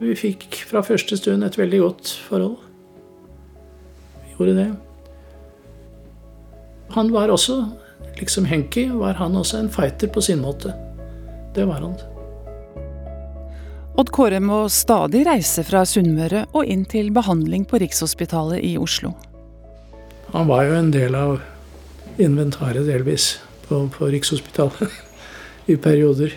Vi 0.00 0.16
fikk 0.18 0.58
fra 0.66 0.82
første 0.82 1.18
stund 1.20 1.46
et 1.46 1.58
veldig 1.58 1.80
godt 1.84 2.10
forhold. 2.26 2.56
Vi 4.24 4.34
gjorde 4.34 4.56
det. 4.58 4.66
Han 6.98 7.14
var 7.14 7.30
også 7.30 7.60
liksom 8.18 8.50
Henki 8.50 8.88
var 8.90 9.14
han 9.22 9.38
også 9.38 9.62
en 9.62 9.70
fighter 9.70 10.10
på 10.10 10.22
sin 10.22 10.42
måte. 10.42 10.74
Det 11.54 11.68
var 11.70 11.86
han. 11.86 12.13
Odd 13.94 14.10
Kåre 14.10 14.40
må 14.42 14.64
stadig 14.74 15.20
reise 15.22 15.62
fra 15.62 15.84
Sunnmøre 15.86 16.48
og 16.50 16.66
inn 16.66 16.82
til 16.90 17.12
behandling 17.14 17.62
på 17.70 17.78
Rikshospitalet 17.78 18.64
i 18.66 18.72
Oslo. 18.74 19.12
Han 20.32 20.48
var 20.50 20.64
jo 20.66 20.74
en 20.74 20.90
del 20.90 21.14
av 21.14 21.36
inventaret, 22.18 22.82
delvis, 22.88 23.36
på, 23.68 23.84
på 23.94 24.08
Rikshospitalet 24.10 24.90
i 25.70 25.78
perioder. 25.78 26.34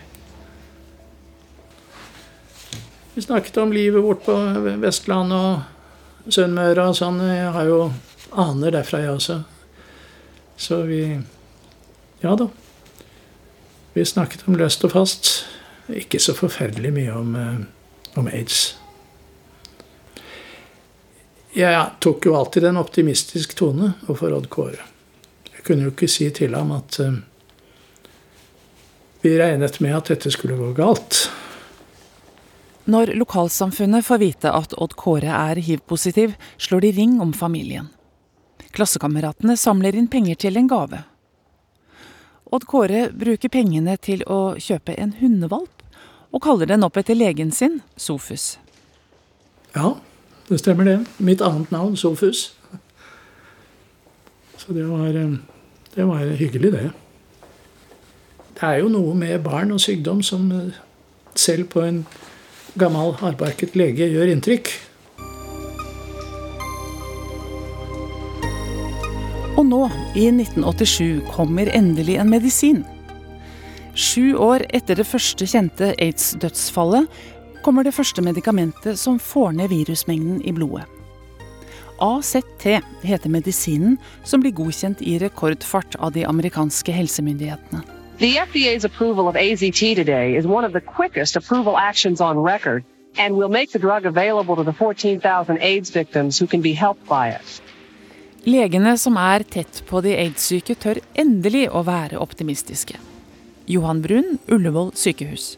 Vi 3.15 3.25
snakket 3.25 3.57
om 3.57 3.73
livet 3.73 4.05
vårt 4.05 4.21
på 4.27 4.37
Vestlandet 4.85 5.41
og 5.41 6.29
Sunnmøre 6.29 6.91
og 6.91 7.01
sånn. 7.01 7.17
Jeg 7.25 7.49
har 7.57 7.73
jo 7.73 7.81
aner 8.37 8.77
derfra, 8.77 9.01
jeg 9.01 9.17
også. 9.17 9.41
Så 10.61 10.83
vi 10.85 11.01
ja 12.21 12.37
da. 12.37 12.51
Vi 13.97 14.05
snakket 14.05 14.45
om 14.45 14.61
løst 14.61 14.85
og 14.85 14.93
fast. 14.93 15.47
Ikke 15.87 16.19
så 16.19 16.35
forferdelig 16.35 16.91
mye 16.93 17.13
om, 17.15 17.35
eh, 17.35 18.17
om 18.19 18.27
aids. 18.27 18.75
Jeg 21.57 21.89
tok 22.03 22.25
jo 22.25 22.35
alltid 22.35 22.67
en 22.69 22.77
optimistisk 22.77 23.55
tone 23.57 23.93
overfor 24.07 24.35
Odd 24.35 24.49
Kåre. 24.53 24.83
Jeg 25.55 25.63
kunne 25.65 25.87
jo 25.87 25.93
ikke 25.95 26.09
si 26.11 26.29
til 26.29 26.53
ham 26.53 26.69
at 26.75 26.99
uh, 27.01 27.15
vi 29.23 29.33
regnet 29.39 29.79
med 29.81 29.95
at 29.97 30.11
dette 30.11 30.31
skulle 30.31 30.59
gå 30.59 30.69
galt. 30.77 31.23
Når 32.87 33.15
lokalsamfunnet 33.17 34.05
får 34.05 34.21
vite 34.21 34.51
at 34.53 34.75
Odd 34.77 34.93
Kåre 34.99 35.33
er 35.33 35.59
hiv-positiv, 35.59 36.35
slår 36.61 36.85
de 36.85 36.91
ring 36.99 37.17
om 37.23 37.33
familien. 37.33 37.89
Klassekameratene 38.75 39.57
samler 39.57 39.97
inn 39.97 40.11
penger 40.11 40.37
til 40.45 40.59
en 40.61 40.69
gave. 40.69 41.01
Odd 42.53 42.67
Kåre 42.69 43.07
bruker 43.11 43.51
pengene 43.51 43.97
til 43.97 44.21
å 44.29 44.55
kjøpe 44.61 44.95
en 44.95 45.17
hundevalp, 45.19 45.76
og 46.31 46.43
kaller 46.43 46.69
den 46.69 46.83
opp 46.85 46.97
etter 46.99 47.17
legen 47.17 47.51
sin, 47.51 47.81
Sofus. 47.97 48.57
Ja, 49.75 49.95
det 50.49 50.59
stemmer 50.61 50.87
det. 50.87 50.99
Mitt 51.19 51.41
annet 51.41 51.71
navn, 51.71 51.97
Sofus. 51.97 52.53
Så 54.57 54.73
det 54.73 54.85
var, 54.89 55.07
eh, 55.07 55.37
det 55.95 56.07
var 56.07 56.17
hyggelig, 56.17 56.71
det. 56.71 56.91
Det 58.57 58.63
er 58.63 58.81
jo 58.81 58.89
noe 58.89 59.13
med 59.15 59.43
barn 59.43 59.71
og 59.71 59.79
sykdom 59.79 60.23
som 60.23 60.51
eh, 60.51 60.73
selv 61.35 61.69
på 61.69 61.81
en 61.81 62.05
gammel, 62.77 63.13
hardbarket 63.21 63.75
lege 63.75 64.09
gjør 64.09 64.33
inntrykk. 64.33 64.71
Og 69.57 69.65
nå, 69.65 69.87
i 70.13 70.27
1987, 70.29 71.21
kommer 71.33 71.69
endelig 71.73 72.19
en 72.21 72.29
medisin. 72.29 72.83
Sju 73.97 74.35
år 74.37 74.61
etter 74.77 74.99
det 74.99 75.07
første 75.09 75.47
kjente 75.49 75.87
aids-dødsfallet 75.97 77.07
kommer 77.65 77.81
det 77.87 77.95
første 77.97 78.21
medikamentet 78.21 78.99
som 79.01 79.17
får 79.17 79.55
ned 79.57 79.71
virusmengden 79.73 80.43
i 80.45 80.53
blodet. 80.53 80.85
AZT 81.97 82.67
heter 83.01 83.33
medisinen 83.33 83.95
som 84.21 84.43
blir 84.43 84.53
godkjent 84.53 85.01
i 85.01 85.15
rekordfart 85.17 85.97
av 85.97 86.13
de 86.13 86.27
amerikanske 86.29 86.93
helsemyndighetene. 86.93 87.81
The 88.21 88.37
FDA's 88.37 88.85
approval 88.85 89.25
of 89.25 89.35
AZT 89.35 89.81
today 89.97 90.37
is 90.37 90.45
one 90.45 90.65
of 90.65 90.77
the 90.77 90.81
quickest 90.81 91.35
approval 91.35 91.73
actions 91.77 92.21
on 92.21 92.37
record 92.37 92.85
and 93.17 93.33
will 93.33 93.49
make 93.49 93.73
the 93.73 93.81
drug 93.81 94.05
available 94.05 94.55
to 94.55 94.63
the 94.63 94.77
14,000 94.77 95.57
AIDS 95.57 95.89
victims 95.89 96.37
who 96.37 96.45
can 96.45 96.61
be 96.61 96.73
helped 96.73 97.09
by 97.09 97.33
it. 97.33 97.61
Legene 98.45 98.93
som 98.97 99.17
er 99.17 99.41
tett 99.43 99.81
på 99.89 100.05
de 100.05 100.13
aids-syke, 100.13 100.77
tør 100.77 101.01
endelig 101.17 101.65
å 101.73 101.81
være 101.81 102.21
optimistiske. 102.21 103.06
Johan 103.67 104.01
Brun, 104.01 104.37
Ullevål 104.47 104.93
sykehus. 104.95 105.57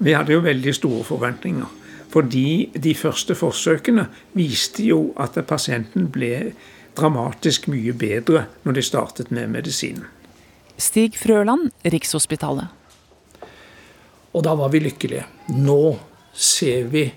Vi 0.00 0.14
hadde 0.16 0.32
jo 0.32 0.40
veldig 0.40 0.72
store 0.74 1.04
forventninger. 1.04 1.76
Fordi 2.10 2.70
de 2.74 2.94
første 2.98 3.36
forsøkene 3.38 4.08
viste 4.34 4.82
jo 4.82 5.12
at 5.20 5.36
pasienten 5.46 6.08
ble 6.10 6.54
dramatisk 6.98 7.68
mye 7.70 7.92
bedre 7.94 8.46
når 8.64 8.78
de 8.78 8.82
startet 8.82 9.30
med 9.30 9.52
medisinen. 9.52 10.08
Stig 10.80 11.18
Frøland, 11.20 11.68
Rikshospitalet. 11.84 12.72
Og 14.32 14.42
da 14.46 14.56
var 14.56 14.72
vi 14.72 14.80
lykkelige. 14.80 15.26
Nå 15.52 15.98
ser 16.32 16.88
vi 16.90 17.10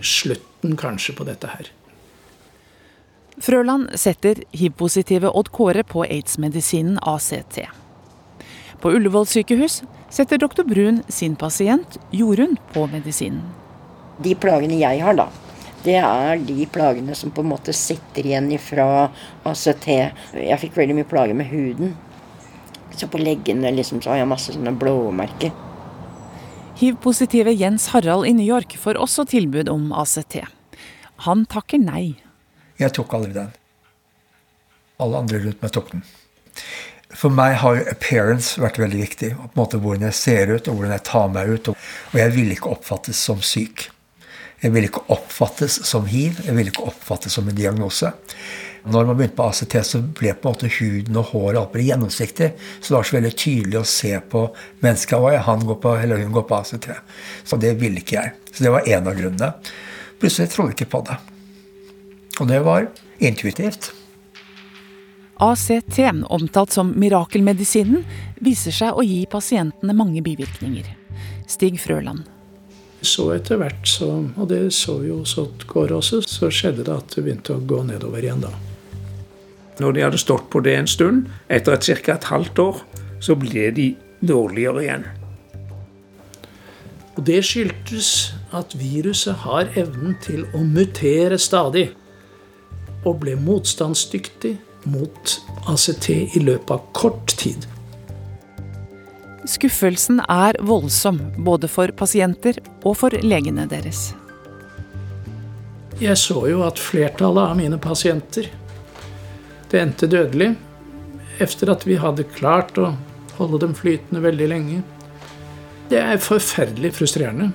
slutten 0.00 0.78
kanskje 0.80 1.14
på 1.18 1.28
dette 1.28 1.50
her. 1.52 1.70
Frøland 3.42 3.90
setter 3.98 4.40
hiv-positive 4.54 5.30
Odd 5.34 5.50
Kåre 5.52 5.82
på 5.84 6.06
aids-medisinen 6.06 6.98
ACT. 7.02 7.66
På 8.84 8.90
Ullevål 8.92 9.24
sykehus 9.26 9.78
setter 10.12 10.36
doktor 10.38 10.66
Brun 10.68 10.98
sin 11.08 11.38
pasient 11.40 11.94
Jorunn 12.12 12.58
på 12.74 12.82
medisinen. 12.92 13.40
De 14.20 14.34
plagene 14.36 14.76
jeg 14.76 15.00
har, 15.00 15.16
da, 15.16 15.24
det 15.86 15.94
er 16.02 16.42
de 16.44 16.66
plagene 16.68 17.16
som 17.16 17.32
på 17.32 17.40
en 17.40 17.48
måte 17.54 17.72
sitter 17.72 18.28
igjen 18.28 18.50
fra 18.60 19.06
ACT. 19.48 19.88
Jeg 20.36 20.60
fikk 20.60 20.76
veldig 20.76 20.98
mye 20.98 21.08
plager 21.08 21.38
med 21.38 21.48
huden. 21.48 21.94
Så 22.92 23.08
på 23.08 23.22
leggene 23.24 23.72
liksom, 23.72 24.02
så 24.04 24.12
har 24.12 24.20
jeg 24.20 24.28
masse 24.34 24.52
sånne 24.52 24.76
blåmerker. 24.76 25.56
Hiv-positive 26.76 27.56
Jens 27.56 27.88
Harald 27.94 28.28
i 28.28 28.36
New 28.36 28.44
York 28.44 28.76
får 28.76 29.00
også 29.00 29.24
tilbud 29.32 29.72
om 29.72 29.94
ACT. 29.96 30.42
Han 31.24 31.48
takker 31.48 31.80
nei. 31.80 32.18
Jeg 32.76 32.92
tok 33.00 33.16
aldri 33.16 33.32
den. 33.32 33.48
Alle 35.00 35.24
andre 35.24 35.40
rundt 35.48 35.64
meg 35.64 35.72
tok 35.72 35.94
den. 35.96 36.04
For 37.14 37.30
meg 37.32 37.56
har 37.62 37.82
appearance 37.90 38.60
vært 38.60 38.80
veldig 38.82 39.00
viktig. 39.00 39.30
på 39.36 39.46
en 39.46 39.60
måte 39.60 39.78
Hvordan 39.78 40.08
jeg 40.10 40.18
ser 40.18 40.54
ut, 40.54 40.68
og 40.68 40.74
hvordan 40.74 40.92
jeg 40.96 41.06
tar 41.06 41.28
meg 41.28 41.48
ut. 41.48 41.68
Og 41.68 42.18
jeg 42.18 42.34
ville 42.34 42.56
ikke 42.56 42.74
oppfattes 42.74 43.16
som 43.16 43.40
syk. 43.42 43.88
Jeg 44.62 44.72
ville 44.72 44.88
ikke 44.88 45.04
oppfattes 45.12 45.80
som 45.86 46.06
hiv. 46.08 46.40
Jeg 46.44 46.56
ville 46.56 46.72
ikke 46.72 46.86
oppfattes 46.88 47.34
som 47.36 47.48
en 47.48 47.56
diagnose. 47.56 48.10
Når 48.84 49.06
man 49.08 49.16
begynte 49.16 49.36
på 49.36 49.46
ACT, 49.48 49.76
så 49.86 50.00
ble 50.02 50.34
på 50.36 50.48
en 50.48 50.54
måte 50.54 50.68
huden 50.68 51.16
og 51.16 51.30
håret 51.30 51.60
alt 51.60 51.72
ble 51.72 51.86
gjennomsiktig. 51.86 52.50
Så 52.80 52.90
det 52.90 52.96
var 52.98 53.08
så 53.08 53.16
veldig 53.16 53.32
tydelig 53.32 53.78
å 53.80 53.88
se 53.88 54.12
på 54.34 54.44
mennesket. 54.84 55.16
Oi, 55.16 55.36
han 55.46 55.64
går 55.64 55.78
på, 55.80 55.94
eller 56.02 56.20
hun 56.20 56.34
går 56.36 56.46
på 56.50 56.58
ACT. 56.58 56.90
Så 57.48 57.60
det 57.60 57.74
ville 57.80 58.02
ikke 58.02 58.18
jeg. 58.18 58.34
Så 58.52 58.66
det 58.66 58.72
var 58.74 58.88
en 58.88 59.08
av 59.08 59.16
grunnene. 59.16 59.52
Plutselig 60.20 60.52
trodde 60.52 60.74
jeg 60.74 60.82
ikke 60.82 60.92
på 60.98 61.04
det. 61.08 61.18
Og 62.40 62.50
det 62.50 62.60
var 62.66 62.88
intuitivt. 63.24 63.92
ACT, 65.42 65.98
omtalt 66.30 66.72
som 66.72 66.92
mirakelmedisinen, 67.00 68.04
viser 68.44 68.74
seg 68.74 68.94
å 68.94 69.02
gi 69.02 69.24
pasientene 69.30 69.96
mange 69.96 70.22
bivirkninger. 70.22 70.86
Stig 71.50 71.80
Frøland. 71.82 72.22
Så 73.04 73.28
etter 73.34 73.58
hvert, 73.60 73.82
så, 73.88 74.08
og 74.36 74.46
det 74.48 74.70
så 74.72 75.00
jo 75.04 75.24
så 75.28 75.48
går 75.68 75.92
også, 75.98 76.22
så 76.24 76.48
skjedde 76.48 76.86
det 76.86 76.94
at 76.94 77.16
det 77.16 77.24
begynte 77.26 77.56
å 77.56 77.64
gå 77.66 77.82
nedover 77.84 78.22
igjen 78.24 78.46
da. 78.46 78.52
Når 79.82 79.92
de 79.92 80.04
hadde 80.06 80.22
stått 80.22 80.46
på 80.54 80.62
det 80.64 80.76
en 80.78 80.88
stund, 80.88 81.26
etter 81.52 81.74
et 81.74 81.90
ca. 82.06 82.14
et 82.14 82.30
halvt 82.30 82.62
år, 82.62 82.80
så 83.20 83.36
ble 83.36 83.68
de 83.74 83.90
dårligere 84.22 84.84
igjen. 84.84 85.04
Og 87.14 87.24
Det 87.26 87.42
skyldtes 87.46 88.08
at 88.54 88.74
viruset 88.78 89.42
har 89.44 89.68
evnen 89.78 90.16
til 90.22 90.46
å 90.54 90.62
mutere 90.64 91.38
stadig, 91.38 91.90
og 93.04 93.20
ble 93.20 93.36
motstandsdyktig 93.36 94.56
mot 94.90 95.36
ACT 95.70 96.10
i 96.10 96.42
løpet 96.42 96.74
av 96.74 96.82
kort 96.96 97.36
tid. 97.40 97.66
Skuffelsen 99.48 100.22
er 100.30 100.56
voldsom, 100.64 101.20
både 101.44 101.68
for 101.68 101.92
pasienter 101.96 102.60
og 102.82 102.96
for 103.02 103.16
legene 103.24 103.66
deres. 103.68 104.12
Jeg 106.00 106.16
så 106.18 106.46
jo 106.50 106.64
at 106.66 106.80
flertallet 106.80 107.52
av 107.52 107.58
mine 107.58 107.78
pasienter 107.78 108.48
det 109.70 109.82
endte 109.82 110.08
dødelig 110.10 110.54
etter 111.42 111.70
at 111.72 111.84
vi 111.86 111.98
hadde 111.98 112.26
klart 112.34 112.78
å 112.78 112.92
holde 113.38 113.60
dem 113.64 113.74
flytende 113.74 114.22
veldig 114.22 114.48
lenge. 114.50 114.80
Det 115.90 116.00
er 116.00 116.22
forferdelig 116.22 116.94
frustrerende. 116.96 117.50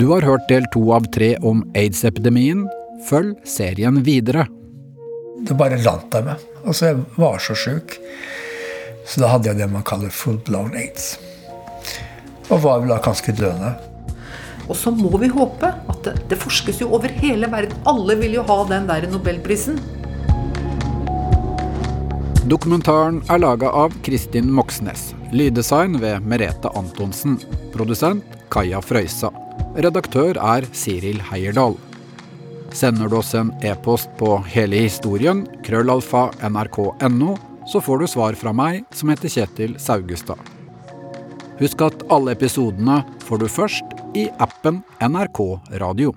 Du 0.00 0.06
har 0.06 0.24
hørt 0.24 0.46
del 0.48 0.64
to 0.72 0.80
av 0.96 1.04
tre 1.12 1.34
om 1.44 1.58
aids-epidemien. 1.76 2.62
Følg 3.04 3.34
serien 3.44 3.98
videre. 4.00 4.46
Det 5.44 5.52
bare 5.60 5.76
landt 5.84 6.14
jeg 6.16 6.24
med. 6.24 6.46
Altså, 6.64 6.86
jeg 6.88 7.02
var 7.20 7.36
så 7.44 7.52
sjuk. 7.52 7.98
Så 9.04 9.20
da 9.20 9.28
hadde 9.34 9.50
jeg 9.50 9.58
det 9.58 9.66
man 9.68 9.84
kaller 9.84 10.08
full 10.08 10.38
blown 10.46 10.72
aids. 10.72 11.18
Og 12.48 12.62
var 12.64 12.80
vel 12.80 12.94
da 12.94 12.96
ganske 13.04 13.34
døende. 13.36 13.74
Og 14.70 14.78
så 14.80 14.94
må 14.94 15.10
vi 15.20 15.28
håpe 15.34 15.68
at 15.68 16.00
det, 16.06 16.16
det, 16.32 16.40
forskes 16.46 16.80
jo 16.80 16.88
over 16.96 17.12
hele 17.20 17.52
verden. 17.52 17.76
Alle 17.84 18.16
vil 18.22 18.38
jo 18.38 18.46
ha 18.48 18.58
den 18.72 18.88
der 18.88 19.04
nobelprisen. 19.12 19.76
Dokumentaren 22.48 23.20
er 23.28 23.44
laga 23.44 23.68
av 23.84 24.00
Kristin 24.08 24.48
Moxnes. 24.48 25.10
Lyddesign 25.36 26.00
ved 26.00 26.24
Merete 26.24 26.72
Antonsen. 26.72 27.36
Produsent 27.76 28.40
Kaja 28.48 28.80
Frøysa. 28.80 29.34
Redaktør 29.78 30.34
er 30.34 30.64
Siril 30.74 31.20
Heierdal. 31.28 31.76
Sender 32.74 33.10
du 33.10 33.20
oss 33.20 33.30
en 33.38 33.52
e-post 33.62 34.10
på 34.18 34.32
hele 34.50 34.80
historien, 34.82 35.44
krøllalfa 35.62 36.24
nrk.no, 36.48 37.36
så 37.70 37.82
får 37.82 38.02
du 38.02 38.06
svar 38.10 38.38
fra 38.38 38.50
meg, 38.56 38.82
som 38.90 39.12
heter 39.12 39.30
Kjetil 39.30 39.76
Saugestad. 39.78 40.42
Husk 41.60 41.84
at 41.86 42.02
alle 42.10 42.34
episodene 42.34 43.02
får 43.22 43.44
du 43.44 43.46
først 43.52 43.94
i 44.18 44.26
appen 44.42 44.82
NRK 45.06 45.40
Radio. 45.78 46.16